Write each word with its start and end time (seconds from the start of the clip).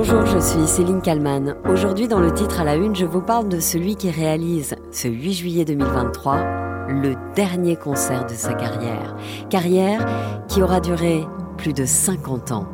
Bonjour, 0.00 0.24
je 0.26 0.38
suis 0.38 0.68
Céline 0.68 1.02
Kalman. 1.02 1.56
Aujourd'hui, 1.68 2.06
dans 2.06 2.20
le 2.20 2.32
titre 2.32 2.60
à 2.60 2.64
la 2.64 2.76
une, 2.76 2.94
je 2.94 3.04
vous 3.04 3.20
parle 3.20 3.48
de 3.48 3.58
celui 3.58 3.96
qui 3.96 4.12
réalise, 4.12 4.76
ce 4.92 5.08
8 5.08 5.32
juillet 5.32 5.64
2023, 5.64 6.86
le 6.86 7.16
dernier 7.34 7.74
concert 7.74 8.24
de 8.24 8.34
sa 8.34 8.54
carrière. 8.54 9.16
Carrière 9.50 10.06
qui 10.46 10.62
aura 10.62 10.78
duré 10.78 11.24
plus 11.56 11.72
de 11.72 11.84
50 11.84 12.52
ans. 12.52 12.68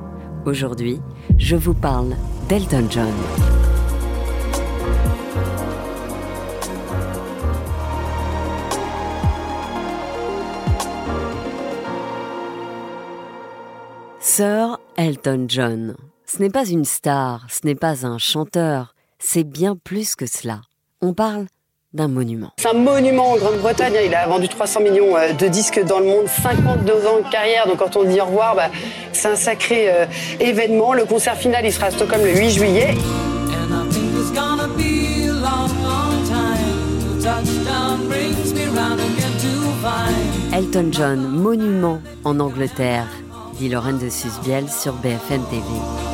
Aujourd'hui, 0.45 1.01
je 1.39 1.56
vous 1.56 1.72
parle 1.72 2.15
d'Elton 2.47 2.88
John. 2.90 3.08
Sir 14.21 14.79
Elton 14.99 15.47
John. 15.49 15.97
Ce 16.37 16.42
n'est 16.42 16.51
pas 16.51 16.66
une 16.66 16.84
star, 16.84 17.47
ce 17.48 17.61
n'est 17.65 17.77
pas 17.77 18.05
un 18.05 18.19
chanteur, 18.19 18.97
c'est 19.20 19.45
bien 19.45 19.77
plus 19.77 20.16
que 20.16 20.27
cela. 20.27 20.62
On 21.01 21.15
parle 21.15 21.47
d'un 21.92 22.09
monument. 22.09 22.51
C'est 22.56 22.70
un 22.70 22.73
monument 22.73 23.30
en 23.30 23.37
Grande-Bretagne. 23.37 23.95
Il 24.05 24.12
a 24.12 24.27
vendu 24.27 24.48
300 24.48 24.80
millions 24.80 25.16
euh, 25.16 25.33
de 25.33 25.47
disques 25.47 25.80
dans 25.84 26.01
le 26.01 26.06
monde, 26.06 26.27
52 26.27 27.06
ans 27.06 27.19
de 27.25 27.30
carrière. 27.30 27.69
Donc 27.69 27.77
quand 27.77 27.97
on 27.97 28.02
dit 28.02 28.20
au 28.20 28.25
revoir, 28.25 28.56
bah, 28.56 28.69
c'est 29.12 29.28
un 29.28 29.37
sacré 29.37 29.92
euh, 29.92 30.06
événement. 30.41 30.92
Le 30.92 31.05
concert 31.05 31.37
final, 31.37 31.65
il 31.65 31.73
sera 31.73 31.87
à 31.87 31.91
Stockholm 31.92 32.25
le 32.25 32.37
8 32.37 32.51
juillet. 32.51 32.95
Elton 40.53 40.89
John, 40.91 41.28
monument 41.28 42.01
en 42.25 42.41
Angleterre 42.41 43.06
dit 43.59 43.69
Lorraine 43.69 43.98
de 43.98 44.09
Susbiel 44.09 44.69
sur 44.69 44.95
BFM 44.95 45.42
TV. 45.45 46.14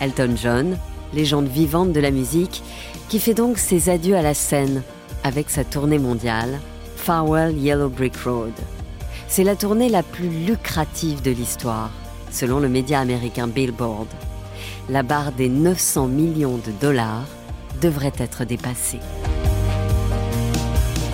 Elton 0.00 0.34
John, 0.36 0.78
légende 1.12 1.48
vivante 1.48 1.92
de 1.92 2.00
la 2.00 2.10
musique, 2.10 2.62
qui 3.08 3.18
fait 3.18 3.34
donc 3.34 3.58
ses 3.58 3.88
adieux 3.88 4.16
à 4.16 4.22
la 4.22 4.34
scène 4.34 4.82
avec 5.24 5.50
sa 5.50 5.64
tournée 5.64 5.98
mondiale, 5.98 6.60
Farewell 6.96 7.56
Yellow 7.56 7.88
Brick 7.88 8.16
Road. 8.16 8.52
C'est 9.28 9.44
la 9.44 9.56
tournée 9.56 9.88
la 9.88 10.02
plus 10.02 10.28
lucrative 10.28 11.22
de 11.22 11.30
l'histoire, 11.30 11.90
selon 12.30 12.60
le 12.60 12.68
média 12.68 13.00
américain 13.00 13.48
Billboard. 13.48 14.08
La 14.88 15.02
barre 15.02 15.32
des 15.32 15.48
900 15.48 16.06
millions 16.06 16.58
de 16.58 16.72
dollars 16.80 17.26
devrait 17.80 18.12
être 18.18 18.44
dépassée. 18.44 19.00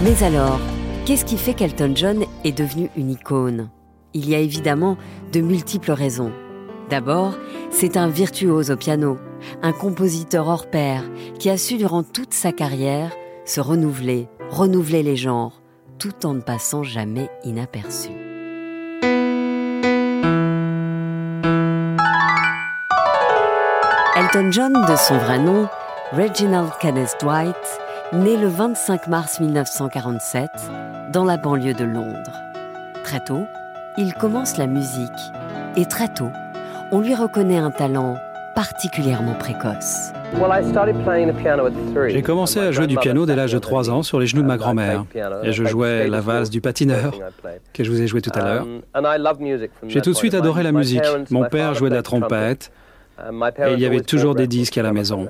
Mais 0.03 0.23
alors, 0.23 0.61
qu'est-ce 1.05 1.27
qui 1.27 1.37
fait 1.37 1.55
qu'Elton 1.55 1.93
John 1.95 2.25
est 2.45 2.57
devenu 2.57 2.89
une 2.97 3.11
icône? 3.11 3.69
Il 4.15 4.29
y 4.29 4.35
a 4.35 4.39
évidemment 4.39 4.97
de 5.33 5.41
multiples 5.41 5.93
raisons. 5.93 6.33
D'abord, 6.89 7.35
c'est 7.71 7.97
un 7.97 8.09
virtuose 8.09 8.71
au 8.71 8.77
piano, 8.77 9.19
un 9.63 9.73
compositeur 9.73 10.49
hors 10.49 10.67
pair 10.67 11.03
qui 11.39 11.51
a 11.51 11.59
su 11.59 11.77
durant 11.77 12.03
toute 12.03 12.33
sa 12.33 12.53
carrière 12.53 13.13
se 13.45 13.61
renouveler, 13.61 14.29
renouveler 14.51 15.03
les 15.03 15.17
genres, 15.17 15.61
tout 15.99 16.25
en 16.25 16.35
ne 16.35 16.41
passant 16.41 16.83
jamais 16.83 17.29
inaperçu. 17.45 18.11
Elton 24.17 24.51
John, 24.51 24.73
de 24.73 24.97
son 24.97 25.19
vrai 25.19 25.39
nom, 25.39 25.69
Reginald 26.13 26.71
Kenneth 26.81 27.17
Dwight, 27.21 27.57
né 28.13 28.37
le 28.37 28.49
25 28.49 29.09
mars 29.09 29.41
1947 29.41 30.51
dans 31.13 31.25
la 31.25 31.37
banlieue 31.37 31.75
de 31.75 31.85
Londres. 31.85 32.43
Très 33.03 33.21
tôt, 33.21 33.47
il 33.99 34.15
commence 34.15 34.57
la 34.57 34.67
musique 34.67 35.11
et 35.77 35.87
très 35.87 36.09
tôt, 36.09 36.31
on 36.93 37.01
lui 37.01 37.15
reconnaît 37.15 37.59
un 37.59 37.71
talent 37.71 38.17
particulièrement 38.55 39.35
précoce. 39.35 40.13
J'ai 42.09 42.23
commencé 42.23 42.61
à 42.61 42.71
jouer 42.71 42.87
du 42.87 42.97
piano 42.97 43.27
dès 43.27 43.35
l'âge 43.35 43.53
de 43.53 43.59
3 43.59 43.91
ans 43.91 44.03
sur 44.03 44.21
les 44.21 44.27
genoux 44.27 44.43
de 44.43 44.47
ma 44.47 44.57
grand-mère. 44.57 45.05
Et 45.43 45.53
je 45.53 45.65
jouais 45.65 46.07
la 46.09 46.21
valse 46.21 46.51
du 46.51 46.61
patineur, 46.61 47.19
que 47.73 47.83
je 47.83 47.91
vous 47.91 48.01
ai 48.01 48.07
joué 48.07 48.21
tout 48.21 48.31
à 48.35 48.45
l'heure. 48.45 48.67
J'ai 49.89 50.01
tout 50.03 50.11
de 50.11 50.17
suite 50.17 50.35
adoré 50.35 50.63
la 50.63 50.73
musique. 50.73 51.03
Mon 51.31 51.45
père 51.45 51.75
jouait 51.75 51.91
de 51.91 51.97
la 51.97 52.03
trompette. 52.03 52.71
Et 53.59 53.73
il 53.73 53.81
y 53.81 53.87
avait 53.87 54.01
toujours 54.01 54.35
des 54.35 54.47
disques 54.47 54.79
à 54.79 54.83
la 54.83 54.93
maison. 54.93 55.29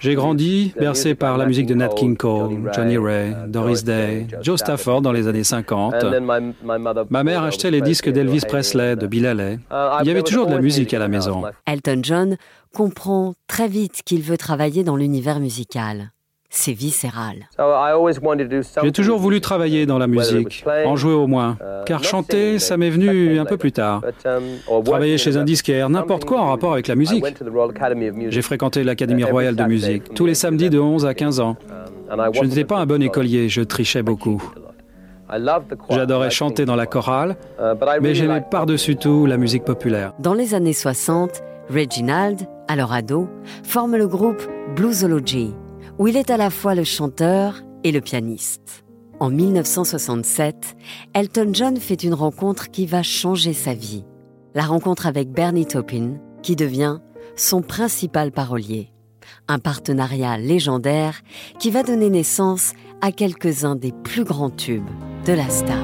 J'ai 0.00 0.14
grandi 0.14 0.72
bercé 0.78 1.14
par 1.14 1.38
la 1.38 1.46
musique 1.46 1.66
de 1.66 1.74
Nat 1.74 1.88
King 1.88 2.16
Cole, 2.16 2.70
Johnny 2.74 2.98
Ray, 2.98 3.34
Doris 3.46 3.84
Day, 3.84 4.26
Joe 4.42 4.58
Stafford 4.58 5.02
dans 5.02 5.12
les 5.12 5.28
années 5.28 5.44
50. 5.44 5.94
Ma 7.10 7.24
mère 7.24 7.42
achetait 7.42 7.70
les 7.70 7.80
disques 7.80 8.08
d'Elvis 8.10 8.42
Presley, 8.48 8.96
de 8.96 9.06
Bill 9.06 9.26
Haley. 9.26 9.58
Il 10.02 10.06
y 10.06 10.10
avait 10.10 10.22
toujours 10.22 10.46
de 10.46 10.54
la 10.54 10.60
musique 10.60 10.92
à 10.94 10.98
la 10.98 11.08
maison. 11.08 11.42
Elton 11.66 12.00
John 12.02 12.36
comprend 12.74 13.34
très 13.46 13.68
vite 13.68 14.02
qu'il 14.04 14.22
veut 14.22 14.36
travailler 14.36 14.84
dans 14.84 14.96
l'univers 14.96 15.40
musical 15.40 16.10
c'est 16.50 16.72
viscéral. 16.72 17.48
J'ai 18.82 18.92
toujours 18.92 19.18
voulu 19.18 19.40
travailler 19.40 19.84
dans 19.86 19.98
la 19.98 20.06
musique, 20.06 20.64
en 20.86 20.96
jouer 20.96 21.12
au 21.12 21.26
moins, 21.26 21.58
car 21.86 22.02
chanter, 22.02 22.58
ça 22.58 22.76
m'est 22.76 22.90
venu 22.90 23.38
un 23.38 23.44
peu 23.44 23.56
plus 23.56 23.72
tard. 23.72 24.02
Travailler 24.84 25.18
chez 25.18 25.36
un 25.36 25.44
disquaire, 25.44 25.90
n'importe 25.90 26.24
quoi 26.24 26.40
en 26.40 26.48
rapport 26.48 26.72
avec 26.72 26.88
la 26.88 26.94
musique. 26.94 27.24
J'ai 28.28 28.42
fréquenté 28.42 28.84
l'Académie 28.84 29.24
royale 29.24 29.56
de 29.56 29.64
musique 29.64 30.14
tous 30.14 30.26
les 30.26 30.34
samedis 30.34 30.70
de 30.70 30.78
11 30.78 31.06
à 31.06 31.14
15 31.14 31.40
ans. 31.40 31.56
Je 32.32 32.42
n'étais 32.42 32.64
pas 32.64 32.78
un 32.78 32.86
bon 32.86 33.02
écolier, 33.02 33.48
je 33.48 33.60
trichais 33.60 34.02
beaucoup. 34.02 34.42
J'adorais 35.90 36.30
chanter 36.30 36.64
dans 36.64 36.76
la 36.76 36.86
chorale, 36.86 37.36
mais 38.00 38.14
j'aimais 38.14 38.42
par-dessus 38.50 38.96
tout 38.96 39.26
la 39.26 39.36
musique 39.36 39.64
populaire. 39.64 40.14
Dans 40.18 40.34
les 40.34 40.54
années 40.54 40.72
60, 40.72 41.42
Reginald, 41.68 42.48
alors 42.66 42.94
ado, 42.94 43.28
forme 43.62 43.96
le 43.96 44.08
groupe 44.08 44.42
Bluesology 44.74 45.54
où 45.98 46.06
il 46.08 46.16
est 46.16 46.30
à 46.30 46.36
la 46.36 46.50
fois 46.50 46.74
le 46.74 46.84
chanteur 46.84 47.62
et 47.84 47.92
le 47.92 48.00
pianiste. 48.00 48.84
En 49.20 49.30
1967, 49.30 50.76
Elton 51.14 51.50
John 51.52 51.76
fait 51.76 52.04
une 52.04 52.14
rencontre 52.14 52.70
qui 52.70 52.86
va 52.86 53.02
changer 53.02 53.52
sa 53.52 53.74
vie. 53.74 54.04
La 54.54 54.62
rencontre 54.62 55.06
avec 55.06 55.30
Bernie 55.30 55.66
Taupin, 55.66 56.14
qui 56.42 56.54
devient 56.54 56.98
son 57.36 57.62
principal 57.62 58.30
parolier. 58.30 58.92
Un 59.48 59.58
partenariat 59.58 60.38
légendaire 60.38 61.20
qui 61.58 61.70
va 61.70 61.82
donner 61.82 62.10
naissance 62.10 62.72
à 63.00 63.12
quelques-uns 63.12 63.76
des 63.76 63.92
plus 63.92 64.24
grands 64.24 64.50
tubes 64.50 64.88
de 65.26 65.32
la 65.32 65.48
star. 65.48 65.78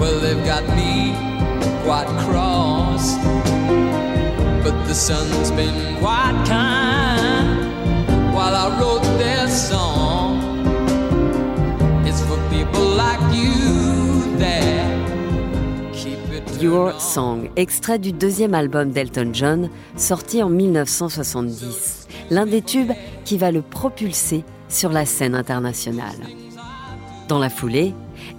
Well, 0.00 0.20
they've 0.20 0.44
got 0.44 0.62
me 0.76 1.14
quite 1.84 2.06
cross. 2.24 3.16
But 4.62 4.86
the 4.86 4.94
sun's 4.94 5.50
been 5.52 5.96
quite 5.98 6.44
kind 6.46 8.34
while 8.34 8.54
I 8.54 8.78
wrote 8.78 9.02
this 9.18 9.68
song. 9.68 10.38
It's 12.06 12.22
for 12.22 12.38
people 12.48 12.84
like 12.96 13.20
you 13.34 14.36
that 14.38 15.92
keep 15.92 16.18
it. 16.30 16.62
Your 16.62 16.92
Song, 17.00 17.48
extrait 17.56 17.98
du 17.98 18.12
deuxième 18.12 18.54
album 18.54 18.90
d'Elton 18.90 19.30
John, 19.32 19.70
sorti 19.96 20.42
en 20.42 20.50
1970. 20.50 22.06
L'un 22.30 22.46
des 22.46 22.62
tubes 22.62 22.92
qui 23.24 23.38
va 23.38 23.50
le 23.50 23.62
propulser 23.62 24.44
sur 24.68 24.90
la 24.90 25.06
scène 25.06 25.34
internationale. 25.34 26.16
Dans 27.26 27.38
la 27.38 27.50
foulée, 27.50 27.94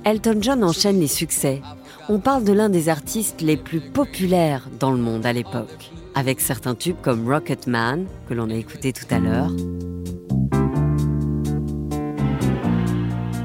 Elton 0.09 0.39
John 0.41 0.63
enchaîne 0.63 0.99
les 0.99 1.07
succès. 1.07 1.61
On 2.09 2.17
parle 2.17 2.43
de 2.43 2.51
l'un 2.51 2.69
des 2.69 2.89
artistes 2.89 3.41
les 3.41 3.57
plus 3.57 3.79
populaires 3.79 4.67
dans 4.79 4.89
le 4.89 4.97
monde 4.97 5.23
à 5.23 5.33
l'époque, 5.33 5.91
avec 6.15 6.41
certains 6.41 6.73
tubes 6.73 6.99
comme 7.03 7.31
Rocket 7.31 7.67
Man, 7.67 8.07
que 8.27 8.33
l'on 8.33 8.49
a 8.49 8.55
écouté 8.55 8.91
tout 8.91 9.05
à 9.11 9.19
l'heure, 9.19 9.51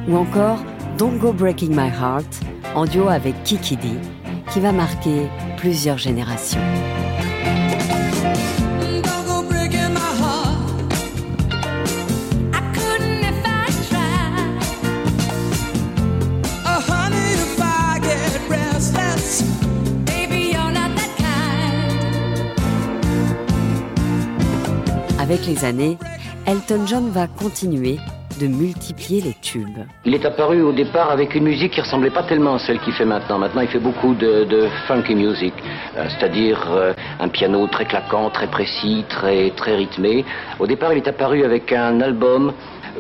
ou 0.08 0.16
encore 0.16 0.64
Don't 0.96 1.18
Go 1.18 1.34
Breaking 1.34 1.68
My 1.68 1.90
Heart, 1.90 2.40
en 2.74 2.86
duo 2.86 3.08
avec 3.08 3.42
Kiki 3.44 3.76
D, 3.76 3.88
qui 4.50 4.60
va 4.60 4.72
marquer 4.72 5.28
plusieurs 5.58 5.98
générations. 5.98 6.62
Les 25.46 25.64
années, 25.64 25.98
Elton 26.46 26.86
John 26.86 27.10
va 27.10 27.26
continuer 27.26 27.98
de 28.40 28.46
multiplier 28.46 29.20
les 29.20 29.34
tubes. 29.34 29.78
Il 30.06 30.14
est 30.14 30.24
apparu 30.24 30.62
au 30.62 30.72
départ 30.72 31.10
avec 31.10 31.34
une 31.34 31.44
musique 31.44 31.72
qui 31.72 31.80
ressemblait 31.82 32.10
pas 32.10 32.22
tellement 32.22 32.54
à 32.54 32.58
celle 32.60 32.78
qu'il 32.80 32.94
fait 32.94 33.04
maintenant. 33.04 33.38
Maintenant, 33.38 33.60
il 33.60 33.68
fait 33.68 33.78
beaucoup 33.78 34.14
de, 34.14 34.68
funky 34.86 35.14
music, 35.14 35.52
euh, 35.96 36.06
c'est-à-dire 36.08 36.66
euh, 36.72 36.94
un 37.20 37.28
piano 37.28 37.66
très 37.66 37.84
claquant, 37.84 38.30
très 38.30 38.46
précis, 38.46 39.04
très, 39.08 39.50
très 39.50 39.76
rythmé. 39.76 40.24
Au 40.58 40.66
départ, 40.66 40.92
il 40.92 40.98
est 40.98 41.08
apparu 41.08 41.44
avec 41.44 41.72
un 41.72 42.00
album 42.00 42.52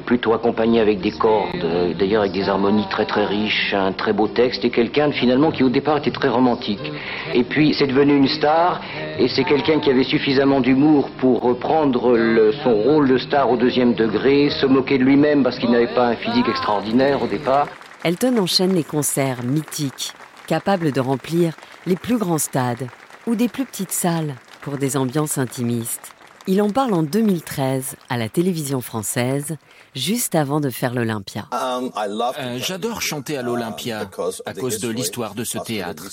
plutôt 0.06 0.32
accompagné 0.32 0.80
avec 0.80 1.00
des 1.00 1.12
cordes, 1.12 1.64
euh, 1.64 1.94
d'ailleurs 1.94 2.22
avec 2.22 2.32
des 2.32 2.48
harmonies 2.48 2.86
très 2.90 3.06
très 3.06 3.24
riches, 3.24 3.74
un 3.74 3.92
très 3.92 4.12
beau 4.12 4.28
texte, 4.28 4.64
et 4.64 4.70
quelqu'un 4.70 5.10
finalement 5.12 5.50
qui 5.50 5.62
au 5.62 5.68
départ 5.68 5.98
était 5.98 6.10
très 6.10 6.28
romantique. 6.28 6.92
Et 7.34 7.44
puis 7.44 7.74
c'est 7.74 7.86
devenu 7.86 8.16
une 8.16 8.28
star, 8.28 8.80
et 9.18 9.28
c'est 9.28 9.44
quelqu'un 9.44 9.80
qui 9.80 9.90
avait 9.90 10.04
suffisamment 10.04 10.60
d'humour 10.60 11.10
pour 11.18 11.40
reprendre 11.42 12.16
son 12.62 12.74
rôle 12.74 13.08
de 13.08 13.18
star 13.18 13.50
au 13.50 13.56
deuxième 13.56 13.94
degré, 13.94 14.50
se 14.50 14.66
moquer 14.66 14.98
de 14.98 15.04
lui-même 15.04 15.42
parce 15.42 15.58
qu'il 15.58 15.70
n'avait 15.70 15.94
pas 15.94 16.08
un 16.08 16.16
physique 16.16 16.48
extraordinaire 16.48 17.22
au 17.22 17.26
départ. 17.26 17.68
Elton 18.04 18.36
enchaîne 18.38 18.74
les 18.74 18.84
concerts 18.84 19.42
mythiques, 19.42 20.12
capables 20.46 20.92
de 20.92 21.00
remplir 21.00 21.54
les 21.86 21.96
plus 21.96 22.18
grands 22.18 22.38
stades 22.38 22.86
ou 23.26 23.34
des 23.34 23.48
plus 23.48 23.64
petites 23.64 23.92
salles 23.92 24.34
pour 24.60 24.76
des 24.76 24.96
ambiances 24.96 25.38
intimistes. 25.38 26.13
Il 26.46 26.60
en 26.60 26.68
parle 26.68 26.92
en 26.92 27.02
2013 27.02 27.96
à 28.10 28.18
la 28.18 28.28
télévision 28.28 28.82
française, 28.82 29.56
juste 29.94 30.34
avant 30.34 30.60
de 30.60 30.68
faire 30.68 30.92
l'Olympia. 30.92 31.48
Um, 31.52 31.90
euh, 31.96 32.58
j'adore 32.58 33.00
chanter 33.00 33.38
à 33.38 33.42
l'Olympia 33.42 34.00
à 34.00 34.52
cause 34.52 34.80
de 34.80 34.88
l'histoire 34.90 35.34
de 35.34 35.42
ce 35.42 35.56
théâtre. 35.56 36.04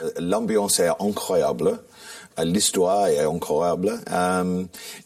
Euh, 0.00 0.10
l'ambiance 0.18 0.80
est 0.80 0.88
incroyable. 1.00 1.78
Euh, 2.38 2.44
l'histoire 2.44 3.08
est 3.08 3.20
incroyable 3.20 4.00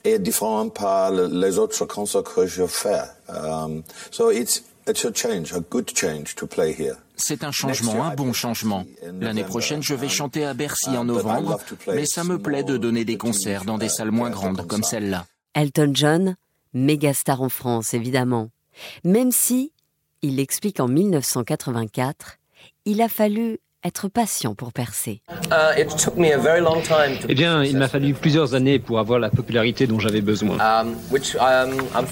et 0.04 0.20
différente 0.20 0.74
par 0.74 1.10
les 1.10 1.58
autres 1.58 1.84
concerts 1.84 2.22
que 2.22 2.46
je 2.46 2.66
fais. 2.66 3.02
Um, 3.28 3.82
so 4.12 4.30
it's, 4.30 4.62
it's 4.86 5.04
a 5.04 5.12
change, 5.12 5.52
a 5.54 5.60
good 5.60 5.90
change 5.92 6.36
to 6.36 6.46
play 6.46 6.72
here. 6.72 6.98
C'est 7.24 7.44
un 7.44 7.52
changement, 7.52 8.04
un 8.04 8.16
bon 8.16 8.32
changement. 8.32 8.84
L'année 9.20 9.44
prochaine, 9.44 9.80
je 9.80 9.94
vais 9.94 10.08
chanter 10.08 10.44
à 10.44 10.54
Bercy 10.54 10.90
en 10.90 11.04
novembre, 11.04 11.60
mais 11.86 12.04
ça 12.04 12.24
me 12.24 12.36
plaît 12.36 12.64
de 12.64 12.76
donner 12.76 13.04
des 13.04 13.16
concerts 13.16 13.64
dans 13.64 13.78
des 13.78 13.88
salles 13.88 14.10
moins 14.10 14.28
grandes 14.28 14.66
comme 14.66 14.82
celle-là. 14.82 15.26
Elton 15.54 15.92
John, 15.94 16.36
méga 16.74 17.14
star 17.14 17.40
en 17.40 17.48
France 17.48 17.94
évidemment, 17.94 18.50
même 19.04 19.30
si, 19.30 19.72
il 20.22 20.36
l'explique 20.36 20.80
en 20.80 20.88
1984, 20.88 22.38
il 22.86 23.00
a 23.00 23.08
fallu 23.08 23.60
être 23.84 24.08
patient 24.08 24.54
pour 24.54 24.72
percer 24.72 25.22
uh, 25.50 25.80
Eh 27.28 27.34
bien, 27.34 27.64
il 27.64 27.76
m'a 27.76 27.88
fallu 27.88 28.14
plusieurs 28.14 28.54
années 28.54 28.78
pour 28.78 28.98
avoir 28.98 29.18
la 29.18 29.30
popularité 29.30 29.86
dont 29.86 29.98
j'avais 29.98 30.20
besoin. 30.20 30.56
Um, 30.58 30.96
um, 31.40 32.06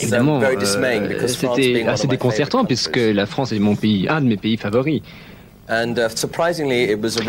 Évidemment, 0.00 0.40
euh, 0.42 1.26
c'était 1.26 1.84
assez 1.86 2.06
déconcertant 2.06 2.64
puisque 2.64 2.96
la 2.96 3.26
France 3.26 3.52
est 3.52 3.58
mon 3.58 3.76
pays, 3.76 4.08
un 4.08 4.20
de 4.20 4.26
mes 4.26 4.36
pays 4.36 4.56
favoris. 4.56 5.02
Uh, 5.70 5.94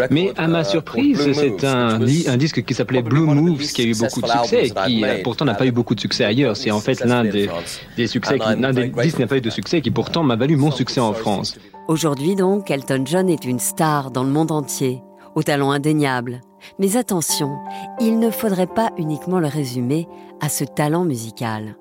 Mais 0.09 0.33
à 0.35 0.47
ma 0.47 0.61
uh, 0.61 0.65
surprise, 0.65 1.31
c'est 1.33 1.63
un, 1.63 2.01
un, 2.01 2.37
disque 2.37 2.63
qui 2.63 2.73
s'appelait 2.73 3.03
Blue 3.03 3.21
Moves 3.21 3.61
qui 3.61 3.81
a 3.81 3.85
eu 3.85 3.93
beaucoup 3.93 4.21
de 4.21 4.27
succès 4.27 4.65
et 4.65 4.71
qui 4.71 5.05
euh, 5.05 5.21
pourtant 5.23 5.45
n'a 5.45 5.53
pas 5.53 5.67
eu 5.67 5.71
beaucoup 5.71 5.93
de 5.93 5.99
succès 5.99 6.25
ailleurs. 6.25 6.57
C'est 6.57 6.71
en 6.71 6.79
fait 6.79 7.03
l'un 7.05 7.23
des, 7.23 7.49
des, 7.95 8.07
succès, 8.07 8.37
l'un 8.37 8.73
des 8.73 8.87
disques 8.87 9.17
qui 9.17 9.21
n'a 9.21 9.27
pas 9.27 9.37
eu 9.37 9.41
de 9.41 9.49
succès 9.51 9.81
qui 9.81 9.91
pourtant 9.91 10.23
m'a 10.23 10.35
valu 10.35 10.55
mon 10.55 10.71
succès 10.71 10.99
en 10.99 11.13
France. 11.13 11.59
Aujourd'hui 11.87 12.35
donc, 12.35 12.71
Elton 12.71 13.03
John 13.05 13.29
est 13.29 13.45
une 13.45 13.59
star 13.59 14.09
dans 14.09 14.23
le 14.23 14.31
monde 14.31 14.51
entier, 14.51 15.03
au 15.35 15.43
talent 15.43 15.69
indéniable. 15.69 16.41
Mais 16.79 16.97
attention, 16.97 17.59
il 17.99 18.17
ne 18.17 18.31
faudrait 18.31 18.65
pas 18.65 18.89
uniquement 18.97 19.39
le 19.39 19.47
résumer 19.47 20.07
à 20.39 20.49
ce 20.49 20.63
talent 20.63 21.05
musical. 21.05 21.75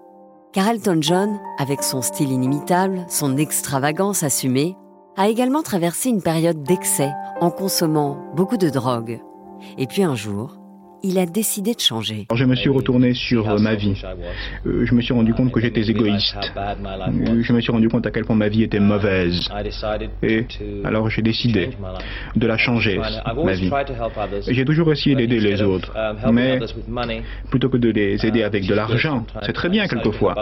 Car 0.52 0.68
Elton 0.68 0.98
John, 1.00 1.38
avec 1.58 1.82
son 1.82 2.02
style 2.02 2.32
inimitable, 2.32 3.06
son 3.08 3.38
extravagance 3.38 4.22
assumée, 4.24 4.76
a 5.16 5.28
également 5.28 5.62
traversé 5.62 6.08
une 6.08 6.22
période 6.22 6.62
d'excès 6.62 7.10
en 7.40 7.50
consommant 7.50 8.18
beaucoup 8.36 8.56
de 8.56 8.68
drogue. 8.68 9.20
Et 9.78 9.86
puis 9.86 10.02
un 10.02 10.14
jour, 10.14 10.60
il 11.02 11.18
a 11.18 11.26
décidé 11.26 11.74
de 11.74 11.80
changer. 11.80 12.26
je 12.34 12.44
me 12.44 12.54
suis 12.54 12.68
retourné 12.68 13.14
sur 13.14 13.48
euh, 13.48 13.58
ma 13.58 13.74
vie. 13.74 14.00
Euh, 14.66 14.84
je 14.84 14.94
me 14.94 15.00
suis 15.00 15.14
rendu 15.14 15.32
compte 15.34 15.50
que 15.52 15.60
j'étais 15.60 15.88
égoïste. 15.88 16.36
Euh, 16.56 17.42
je 17.42 17.52
me 17.52 17.60
suis 17.60 17.72
rendu 17.72 17.88
compte 17.88 18.06
à 18.06 18.10
quel 18.10 18.24
point 18.24 18.36
ma 18.36 18.48
vie 18.48 18.62
était 18.62 18.80
mauvaise. 18.80 19.48
Et 20.22 20.46
alors 20.84 21.08
j'ai 21.10 21.22
décidé 21.22 21.70
de 22.36 22.46
la 22.46 22.58
changer, 22.58 22.98
ma 22.98 23.52
vie. 23.52 23.70
J'ai 24.48 24.64
toujours 24.64 24.92
essayé 24.92 25.16
d'aider 25.16 25.40
les 25.40 25.62
autres, 25.62 25.92
mais 26.30 26.58
plutôt 27.50 27.68
que 27.68 27.76
de 27.76 27.90
les 27.90 28.24
aider 28.26 28.42
avec 28.42 28.66
de 28.66 28.74
l'argent, 28.74 29.24
c'est 29.42 29.52
très 29.52 29.68
bien 29.68 29.86
quelquefois, 29.86 30.34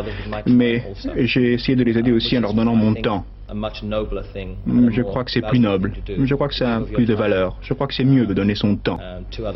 mais 0.47 0.83
j'ai 1.17 1.55
essayé 1.55 1.77
de 1.77 1.85
les 1.85 1.99
aider 1.99 2.13
aussi 2.13 2.37
en 2.37 2.41
leur 2.41 2.55
donnant 2.55 2.75
mon 2.75 2.95
temps. 2.95 3.25
Mm, 3.55 4.91
je 4.91 5.03
crois 5.03 5.25
que 5.25 5.31
c'est 5.31 5.43
plus 5.43 5.59
noble. 5.59 5.93
Je 6.07 6.35
crois 6.35 6.49
que 6.49 6.55
ça 6.55 6.77
a 6.77 6.81
plus 6.81 7.07
de 7.07 7.15
valeur. 7.15 7.57
Je 7.63 7.75
crois 7.75 7.87
que 7.87 7.95
c'est 7.95 8.05
mieux 8.05 8.27
de 8.27 8.35
donner 8.35 8.55
son 8.55 8.77
temps. 8.77 8.99
Um, 8.99 9.55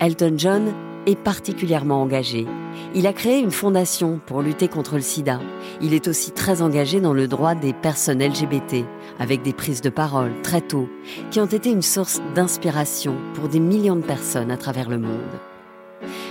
Elton 0.00 0.34
John 0.36 0.72
est 1.06 1.18
particulièrement 1.18 2.02
engagé. 2.02 2.46
Il 2.94 3.06
a 3.06 3.12
créé 3.12 3.40
une 3.40 3.50
fondation 3.50 4.20
pour 4.24 4.42
lutter 4.42 4.68
contre 4.68 4.96
le 4.96 5.00
sida. 5.00 5.40
Il 5.80 5.94
est 5.94 6.08
aussi 6.08 6.30
très 6.30 6.62
engagé 6.62 7.00
dans 7.00 7.12
le 7.12 7.26
droit 7.26 7.54
des 7.54 7.72
personnes 7.72 8.22
LGBT, 8.22 8.84
avec 9.18 9.42
des 9.42 9.52
prises 9.52 9.80
de 9.80 9.90
parole 9.90 10.32
très 10.42 10.60
tôt, 10.60 10.88
qui 11.30 11.40
ont 11.40 11.46
été 11.46 11.70
une 11.70 11.82
source 11.82 12.20
d'inspiration 12.34 13.16
pour 13.34 13.48
des 13.48 13.60
millions 13.60 13.96
de 13.96 14.02
personnes 14.02 14.50
à 14.50 14.56
travers 14.56 14.88
le 14.88 14.98
monde. 14.98 15.18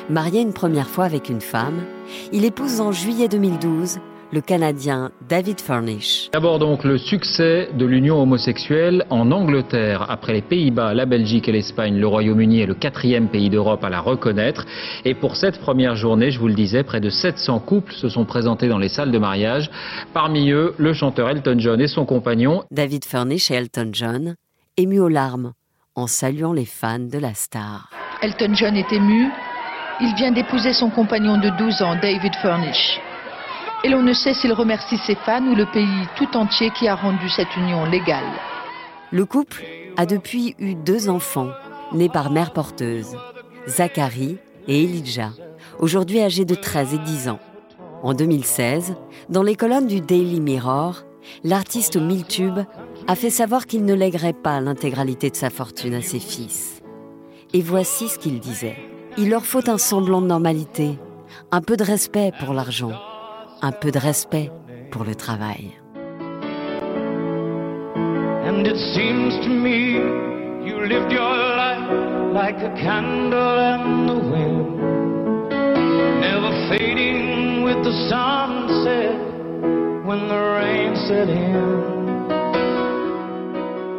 Marié 0.09 0.41
une 0.41 0.53
première 0.53 0.89
fois 0.89 1.05
avec 1.05 1.29
une 1.29 1.41
femme, 1.41 1.83
il 2.31 2.45
épouse 2.45 2.81
en 2.81 2.91
juillet 2.91 3.27
2012 3.27 3.99
le 4.31 4.41
Canadien 4.41 5.11
David 5.27 5.59
Furnish. 5.59 6.29
D'abord 6.31 6.59
donc 6.59 6.83
le 6.83 6.97
succès 6.97 7.69
de 7.73 7.85
l'union 7.85 8.21
homosexuelle 8.21 9.05
en 9.09 9.31
Angleterre. 9.31 10.09
Après 10.09 10.33
les 10.33 10.41
Pays-Bas, 10.41 10.93
la 10.93 11.05
Belgique 11.05 11.49
et 11.49 11.51
l'Espagne, 11.51 11.97
le 11.97 12.07
Royaume-Uni 12.07 12.61
est 12.61 12.65
le 12.65 12.73
quatrième 12.73 13.27
pays 13.27 13.49
d'Europe 13.49 13.83
à 13.83 13.89
la 13.89 13.99
reconnaître. 13.99 14.65
Et 15.03 15.13
pour 15.13 15.35
cette 15.35 15.59
première 15.59 15.95
journée, 15.95 16.31
je 16.31 16.39
vous 16.39 16.47
le 16.47 16.53
disais, 16.53 16.83
près 16.83 17.01
de 17.01 17.09
700 17.09 17.59
couples 17.59 17.93
se 17.93 18.09
sont 18.09 18.25
présentés 18.25 18.69
dans 18.69 18.77
les 18.77 18.89
salles 18.89 19.11
de 19.11 19.19
mariage. 19.19 19.69
Parmi 20.13 20.51
eux, 20.51 20.73
le 20.77 20.93
chanteur 20.93 21.29
Elton 21.29 21.57
John 21.59 21.81
et 21.81 21.87
son 21.87 22.05
compagnon. 22.05 22.63
David 22.71 23.03
Furnish 23.05 23.51
et 23.51 23.55
Elton 23.55 23.89
John, 23.91 24.35
émus 24.77 24.99
aux 24.99 25.09
larmes 25.09 25.53
en 25.95 26.07
saluant 26.07 26.53
les 26.53 26.65
fans 26.65 26.99
de 26.99 27.17
la 27.17 27.33
star. 27.33 27.89
Elton 28.21 28.53
John 28.53 28.77
est 28.77 28.91
ému. 28.93 29.29
Il 29.99 30.15
vient 30.15 30.31
d'épouser 30.31 30.73
son 30.73 30.89
compagnon 30.89 31.37
de 31.37 31.49
12 31.57 31.81
ans, 31.81 31.95
David 32.01 32.33
Furnish. 32.41 33.01
Et 33.83 33.89
l'on 33.89 34.03
ne 34.03 34.13
sait 34.13 34.35
s'il 34.35 34.53
remercie 34.53 34.97
ses 35.07 35.15
fans 35.15 35.43
ou 35.47 35.55
le 35.55 35.65
pays 35.65 36.07
tout 36.15 36.37
entier 36.37 36.69
qui 36.77 36.87
a 36.87 36.95
rendu 36.95 37.27
cette 37.29 37.55
union 37.57 37.83
légale. 37.85 38.29
Le 39.11 39.25
couple 39.25 39.65
a 39.97 40.05
depuis 40.05 40.55
eu 40.59 40.75
deux 40.75 41.09
enfants, 41.09 41.49
nés 41.91 42.07
par 42.07 42.29
mère 42.29 42.53
porteuse, 42.53 43.17
Zachary 43.67 44.37
et 44.67 44.83
Elijah, 44.83 45.31
aujourd'hui 45.79 46.21
âgés 46.21 46.45
de 46.45 46.53
13 46.53 46.93
et 46.93 46.97
10 46.99 47.29
ans. 47.29 47.39
En 48.03 48.13
2016, 48.13 48.95
dans 49.29 49.43
les 49.43 49.55
colonnes 49.55 49.87
du 49.87 49.99
Daily 49.99 50.39
Mirror, 50.39 51.03
l'artiste 51.43 51.95
au 51.95 52.01
mille 52.01 52.25
tubes 52.25 52.61
a 53.07 53.15
fait 53.15 53.29
savoir 53.31 53.65
qu'il 53.65 53.83
ne 53.83 53.95
lèguerait 53.95 54.33
pas 54.33 54.61
l'intégralité 54.61 55.31
de 55.31 55.35
sa 55.35 55.49
fortune 55.49 55.95
à 55.95 56.01
ses 56.01 56.19
fils. 56.19 56.81
Et 57.53 57.61
voici 57.61 58.09
ce 58.09 58.19
qu'il 58.19 58.39
disait. 58.39 58.77
Il 59.17 59.29
leur 59.29 59.45
faut 59.45 59.67
un 59.69 59.77
semblant 59.79 60.21
de 60.21 60.27
normalité, 60.27 60.99
un 61.51 61.61
peu 61.61 61.77
de 61.77 61.83
respect 61.83 62.31
pour 62.39 62.53
l'argent 62.53 62.91
un 63.61 63.71
peu 63.71 63.91
de 63.91 63.99
respect 63.99 64.51
pour 64.91 65.03
le 65.03 65.15
travail. 65.15 65.71
And 68.43 68.67
it 68.67 68.77
seems 68.93 69.39
to 69.45 69.49
me 69.49 69.93
you 70.65 70.85
lived 70.85 71.11
your 71.11 71.35
life 71.55 72.33
like 72.33 72.57
a 72.57 72.73
candle 72.75 73.59
in 73.73 74.07
the 74.07 74.19
wind, 74.31 74.79
never 76.19 76.51
fading 76.69 77.63
with 77.63 77.83
the 77.83 77.93
sunset 78.09 79.15
when 80.05 80.27
the 80.27 80.35
rain 80.35 80.95
set 81.07 81.29
in. 81.29 82.00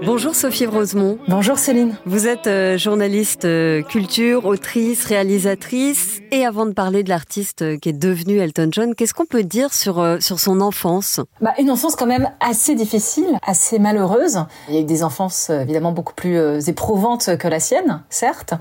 Bonjour 0.04 0.34
Sophie 0.34 0.66
Rosemont. 0.66 1.18
Bonjour 1.28 1.58
Céline. 1.58 1.94
Vous 2.06 2.26
êtes 2.26 2.48
euh, 2.48 2.76
journaliste 2.76 3.44
euh, 3.44 3.82
culture, 3.82 4.46
autrice, 4.46 5.04
réalisatrice. 5.04 6.20
Et 6.32 6.44
avant 6.44 6.66
de 6.66 6.72
parler 6.72 7.04
de 7.04 7.08
l'artiste 7.08 7.62
euh, 7.62 7.76
qui 7.78 7.90
est 7.90 7.92
devenu 7.92 8.38
Elton 8.38 8.68
John, 8.72 8.94
qu'est-ce 8.96 9.14
qu'on 9.14 9.26
peut 9.26 9.44
dire 9.44 9.72
sur, 9.72 10.04
sur 10.20 10.40
son 10.40 10.60
enfance? 10.60 11.20
Bah, 11.40 11.52
Une 11.60 11.70
enfance 11.70 11.94
quand 11.94 12.06
même 12.06 12.28
assez 12.40 12.74
difficile, 12.74 13.38
assez 13.46 13.78
malheureuse. 13.78 14.44
Il 14.68 14.74
y 14.74 14.78
a 14.78 14.80
eu 14.80 14.84
des 14.84 15.04
enfances 15.04 15.50
évidemment 15.50 15.92
beaucoup 15.92 16.14
plus 16.14 16.68
éprouvantes 16.68 17.36
que 17.36 17.46
la 17.46 17.60
sienne, 17.60 18.02
certes. 18.10 18.54